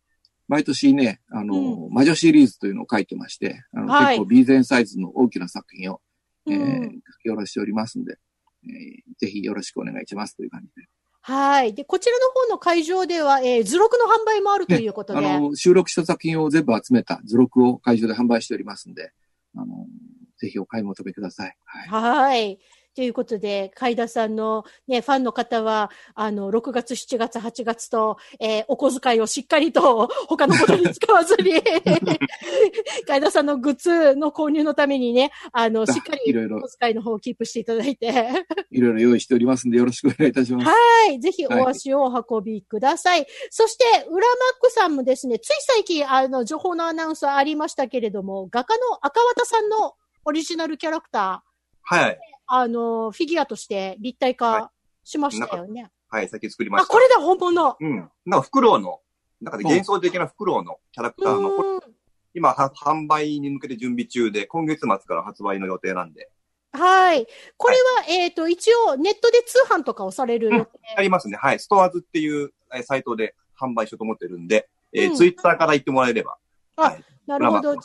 [0.49, 4.16] 毎年ね、あの、魔女シリーズというのを書いてまして、あの、はい。
[4.16, 6.01] 結構 B 前サイズの大きな作品を、
[6.47, 6.83] えーうん。
[6.83, 8.18] 書き下ろしておりますんで、
[8.64, 10.89] えーぜひよろしくお願いしますという感じで。
[11.25, 11.73] はい。
[11.73, 19.12] で、こちらの方の会場では、えー図録の販売もあるということで、あの、収録した作品を全部集めた図録を会場で販売しておりますんで、
[19.57, 19.87] あの、
[20.39, 21.57] ぜひお買い求めください。
[21.64, 21.89] はい。
[21.89, 22.59] はい。
[22.95, 31.53] ということで、海田さんのね、ファンの方は、あの、6月、7月、8月と、えーお小遣いをしっかりと 他のことに使わずに、
[33.07, 38.09] 海田さんのグッズの購入のためにね、あの、しっかりいろいろお小遣いの方をキープしていただいて、
[38.70, 40.66] いろいろ用意しておりますんで、よろしくお願いいたします。
[40.66, 40.74] は
[41.11, 41.20] い。
[41.20, 43.26] ぜひお足をお運びください。
[43.51, 44.16] そして、裏マッ
[44.61, 51.53] クさんもですね、つい最近、あの、情報のアナウンスありましたけれども、画家の赤綿さんのオリジナルキャラクター、
[51.84, 52.18] はい。
[52.47, 54.70] あの、フィギュアとして立体化
[55.05, 55.90] しましたよね。
[56.09, 56.93] はい、最近作りまあ、した。
[56.93, 57.76] これだ、本物。
[57.80, 58.11] うん。
[58.26, 59.01] なんか、フクロウの、
[59.40, 61.95] なんかね幻想的なフクロウのキャラクターの、うーん
[62.34, 66.30] 今は、販売に向けて準備中で、今月末から発売の予定なんで。
[66.72, 67.26] はい。
[67.57, 70.70] これは、えっ、と、一応、ネットで通販とかをされる予定。
[70.97, 71.36] ありますね。
[71.36, 71.59] はい。
[71.59, 76.36] ストアーズっていうえーサイトで販売しようと思ってるんで、えーうんツイッターから言ってもらえれば。
[76.76, 77.05] あはい。
[77.26, 77.76] なるほど。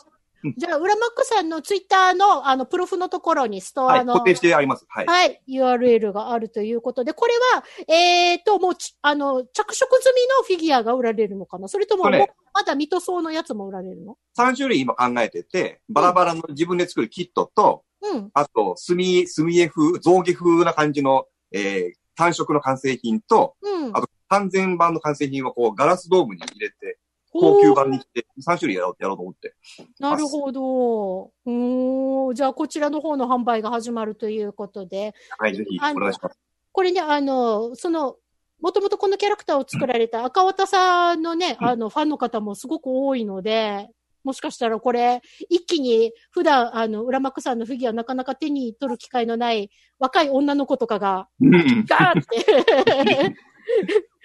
[0.58, 4.00] じゃあ、裏マックさんのツイッターの、あの、プロフのところにストはい。
[4.02, 4.86] アの、固定してあります。
[4.88, 5.06] はい。
[5.06, 11.68] はい、URL があるということで、これは、えっ、と、もうち、あの、着色済みのフィギュアが売られるのかな？
[11.68, 18.30] それとも、これもうまだミトソーのやつも売られるの？3種類今考えてて、バラバラの自分で作るキットと、うん。
[18.34, 23.96] あと、墨、墨絵風、象牙風な感じの、えー単色の完成品と、うん。
[23.96, 26.98] あと、完全版の完成品はこう、ガラスドームに入れて、
[27.40, 29.56] 高級版にして、3種類やろう、やろうと思って。
[30.00, 31.32] なるほど。
[31.46, 32.36] うーん。
[32.36, 36.38] じゃあ、こちらの方の販売が始まるということで、はい、ぜひ、お願いします。
[36.72, 38.18] これね、あの、その、
[38.62, 43.90] もともとこのキャラクターを作られた赤綿さんのね、うんあの、ファンの方もすごく多いので、
[44.24, 49.70] もしかしたらこれ、一気に普段、あの、裏幕さんのフィギュアなかなか手に取る機会のない
[50.00, 51.86] 若い女の子とかが、うん。
[51.86, 53.36] ガーって、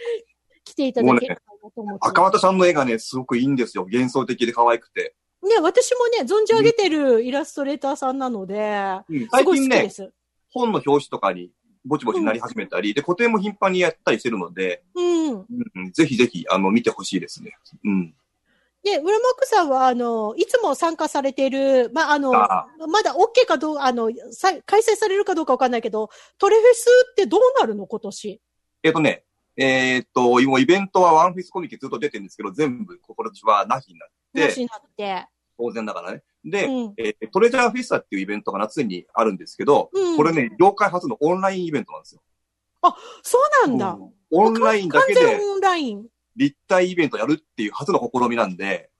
[0.73, 2.11] 来ていただければなと思ってます。
[2.11, 3.85] 赤綿さんの絵がね、すごくいいんですよ。
[3.85, 5.15] 幻想的で可愛くて。
[5.43, 10.13] ね、私もね、存じ上げてるイラストレーターさんなので、うん最すごい好近ね、きです。
[10.51, 11.51] 本の表紙とかに
[11.85, 15.31] ぼちぼちなり始めたり、で、個展も頻繁にやったりしてるので、うん。
[15.31, 17.57] うんうんぜひぜひ、あの、見てほしいですね。
[17.85, 18.15] うん。
[18.85, 28.41] で、浦幕さんは、あの、いつも参加されている、まあ、あの、あまだ OK かどう、あの、さ開催されるかどうかわかんないけど、トレフェスってどうなるの今年？
[28.83, 29.25] えっ、とね、
[29.57, 35.27] えーっと、今イベントはワンフィスコミケずっと出てるんですけど、全部今年はなしになって、なしになって。
[35.59, 36.23] 当然だからね。
[36.45, 42.23] で、うんえートレジャーフィスタっていうイベントが夏にあるんですけど、うんこれね、業界初のオンラインイベントなんですよ。
[43.23, 43.97] そうなんだ。
[44.31, 46.07] オンラインだけでオンライン。
[46.35, 48.91] 立体イベントやるっていう初の試みなんで、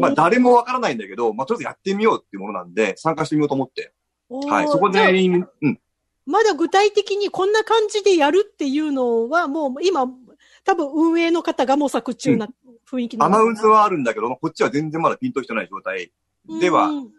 [0.00, 3.92] まあ誰もわからないんだけど、まあとりあえずやってみようっていうものなんで、参加してみようと思って。
[4.28, 4.68] はい。
[4.68, 5.80] そこで、うん。
[6.28, 10.06] まだ具体的にこんな感じでやるっていうのは、もう今、
[10.62, 12.48] 多分運営の方が模索中な
[12.88, 16.12] 雰囲気なアのかなナウンスはあるんだけど、こっちは全然まだピンとしてない状態
[16.60, 17.12] ではうん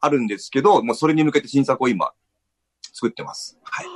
[0.00, 2.12] あるんですけど、もうそれに向けて新作を今、
[2.92, 3.58] 作ってます。
[3.62, 3.86] はい。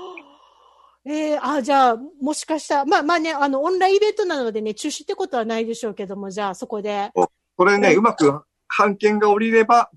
[1.11, 7.11] ええあ、じゃあ、もしかしたら、まあまあね、あの、オンラインイベントなのでね、中止ってことはないでしょうけども、じゃあ、そこで。
[7.57, 9.91] これね、うんうまく判件が降りれば、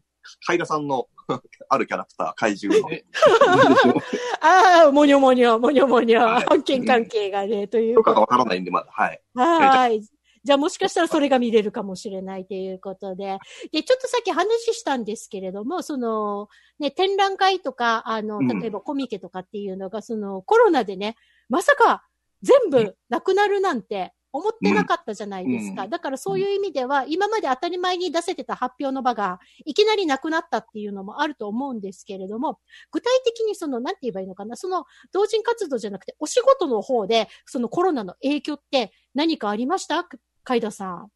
[0.47, 1.07] 海田さんの
[1.69, 2.89] あるキャラクター、怪獣の。
[4.41, 8.87] ああ、もにょもにょ、もにょもにょ、はい案件関係がね、というとかがわからないんで、まだ。
[8.91, 9.21] はい。
[9.35, 10.01] はい。
[10.01, 13.37] じゃあもしかしたらそれが見れるかもしれないということで。
[13.73, 16.47] で、ちょっとさっき話したんですけれども、その、
[16.79, 21.17] ね、展覧会とか、あの、うん例えばコミケとかっていうのが、そのコロナでね、
[21.49, 22.07] まさか
[22.41, 25.83] 全部なくなるなんて思ってなかったじゃないですか。
[25.83, 32.59] うんだからそういう意味では、今まで当たり前に出せてた発表の場が、いきなりなくなったっていうのもあると思うんですけれども、
[32.91, 40.07] 具体的にその、なんて言えばいいのかな、その、同人活動じゃなくて、お仕事の方で、そのコロナの影響って何かありました？
[40.43, 41.11] 海田さん。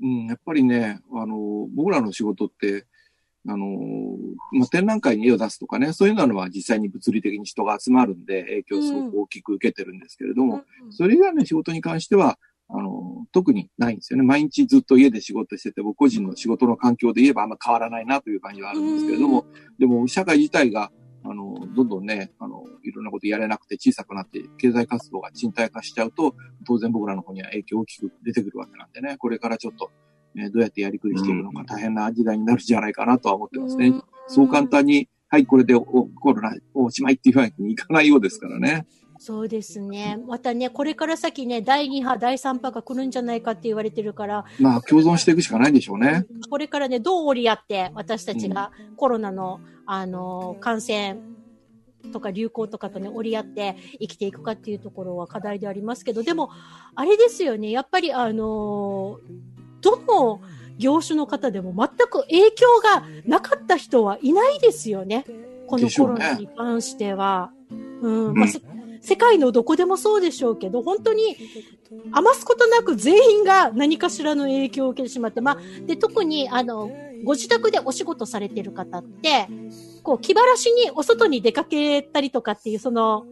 [0.00, 2.86] うん、やっぱりね、あの、僕らの仕事って、
[3.46, 3.66] あの、
[4.52, 12.38] まあ、展覧会に絵を出すとかね、そういうのは実際に物理的に人が集まるんで、影響をすごく大きく受けてるんですけれども、それ以外の仕事に関しては、
[12.68, 14.24] あの、特にないんですよね。
[14.24, 19.44] 毎日ずっと家で仕事してて、僕個人の仕事の環境で言えばあんま変わらないなという感じはあるんですけれども、
[19.78, 20.90] でも社会自体が、
[21.24, 26.34] あの、どんどんね、あの、いろんなことやれなくて小さくなって、経済活動が賃貸化しちゃうと、
[26.66, 29.90] 当然僕らの方には影響大きく出てくるわけなんでね、これからちょっと、
[30.34, 33.92] ね、どうやってやりくりしていくのか大変な時代になるんじゃないかなとは思ってますね。
[34.26, 38.86] そう簡単に、はい、これでおコロナおしまいっていうわけにいかないようですからね。
[39.18, 40.18] そうですね。
[40.26, 46.26] またね、これから先ね、第2波、第3波が来るんじゃないかって言われてるから、まあ、共存していくしかないんでしょうね。
[46.50, 51.16] これからね、どう折り合って私たちがコロナの、あの、感染
[52.12, 56.50] とか流行とかとね、折り合って生きていくかっていうところは課題でありますけど、でも、
[56.94, 59.20] あれですよね、やっぱりあの、
[59.84, 60.40] どの
[60.78, 65.24] 業種の方でも全く影響がなかった人はいないですよね。
[65.68, 67.50] このコロナに関しては。
[68.02, 68.46] うん、ま
[69.00, 71.36] 世界のどこでもそうでしょうけど、本当に
[72.10, 76.90] 余すことなく全員が何かしらの影響を受けてしまって、まあ、で、特に、あの、
[77.22, 79.46] ご自宅でお仕事されてる方って、
[80.02, 83.26] こう、気晴らしにお外に出かけたりとかっていう、その、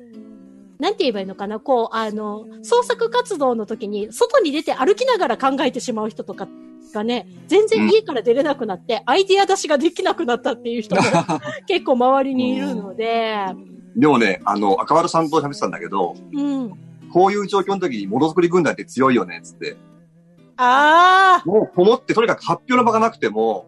[0.82, 6.48] なんて言えばいいのかな、こう、あの、創作活動の時に、外に出て歩きながら考えてしまう人とか
[6.92, 11.02] がね、全然家から出れなくなって、アイディア出しができなくなったっていう人も
[11.68, 13.36] 結構周りにいるので、
[13.94, 16.72] でもね、あの、赤丸さんと喋ってたんだけど、うん。
[17.12, 19.76] こういう状況の時にものづくり軍団って強いよね、つって。
[20.56, 23.66] ああ、もう、こもってとにかく発表の場がなくても、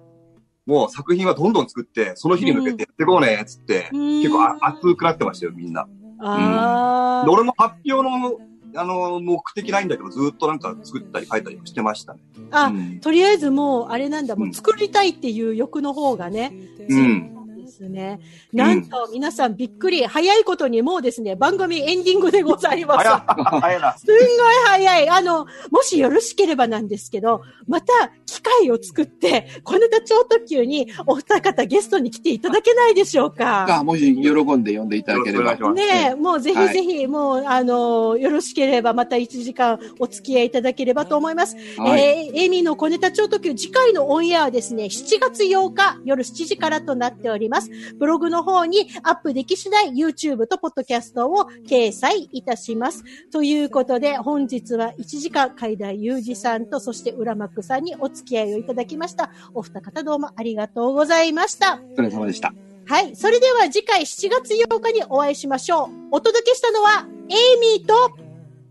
[0.66, 4.22] もう作品はどんどん作って、その日に向けてやっていこうね、つって、うん。
[4.22, 5.86] 結構あ熱くなってましたよ、みんな。
[6.18, 8.38] ああ、で俺も発表の、
[8.76, 12.20] あの、目的ないんだけど、ずっとなんか作ったり書いたりしてましたね。
[12.50, 13.00] あ、うん。
[13.00, 16.52] とりあえずもう、あれなんだ、もううん作りたいっていう欲の方がね、
[16.88, 17.33] うん。
[17.64, 18.20] ですね。
[18.52, 23.06] なんと、皆さんびっくり、早いことにもうですね、番組エンディングでございます。
[23.06, 23.98] 早い、早いな。
[23.98, 24.18] すんごい
[24.66, 25.08] 早い。
[25.10, 27.92] あの、もしよろしければなんですけど、また
[28.26, 33.66] 機会を作って、小ネタ超特急にお二方ゲストに来ていただけないでしょうか。
[33.66, 41.56] が、もし喜んで呼んでいただければねえ、もうぜひぜひ、もう、あの、よろしければまた1時間お付き合いいただければと思います。
[41.78, 42.00] はい。
[42.00, 47.53] えーエイミーの小ネタ超特急、次回のオンエアはですね、7月8日夜7時からとなっております。
[47.98, 53.04] ブログの方にアップでき次第 YouTube とポッドキャストを掲載いたします。
[53.30, 59.30] ということで、本日は1時間、海田裕二さんと、そして浦幕さんにお付き合いをいただきました。
[59.54, 61.80] お二方どうもありがとうございました。
[61.92, 62.52] お疲れ様でした。
[62.86, 63.16] はい。
[63.16, 65.88] それでは次回7月8日にお会いしましょう。
[66.10, 67.94] お届けしたのは、エイミーと、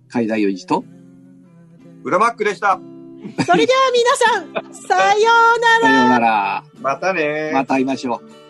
[0.07, 0.84] 海大四次と、
[2.03, 2.79] 裏マックでした。
[3.45, 6.09] それでは皆さん、さようなさようら。
[6.09, 6.63] なら。
[6.81, 8.42] またねまた会いましょう。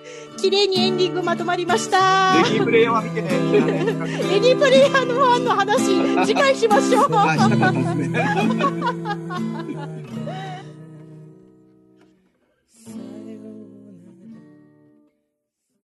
[0.44, 2.44] 綺麗にエンディングまとまりました。
[2.44, 3.30] ぜひプレイは見てね。
[3.32, 7.10] エディプレイヤーのファンの話、次回しましょう。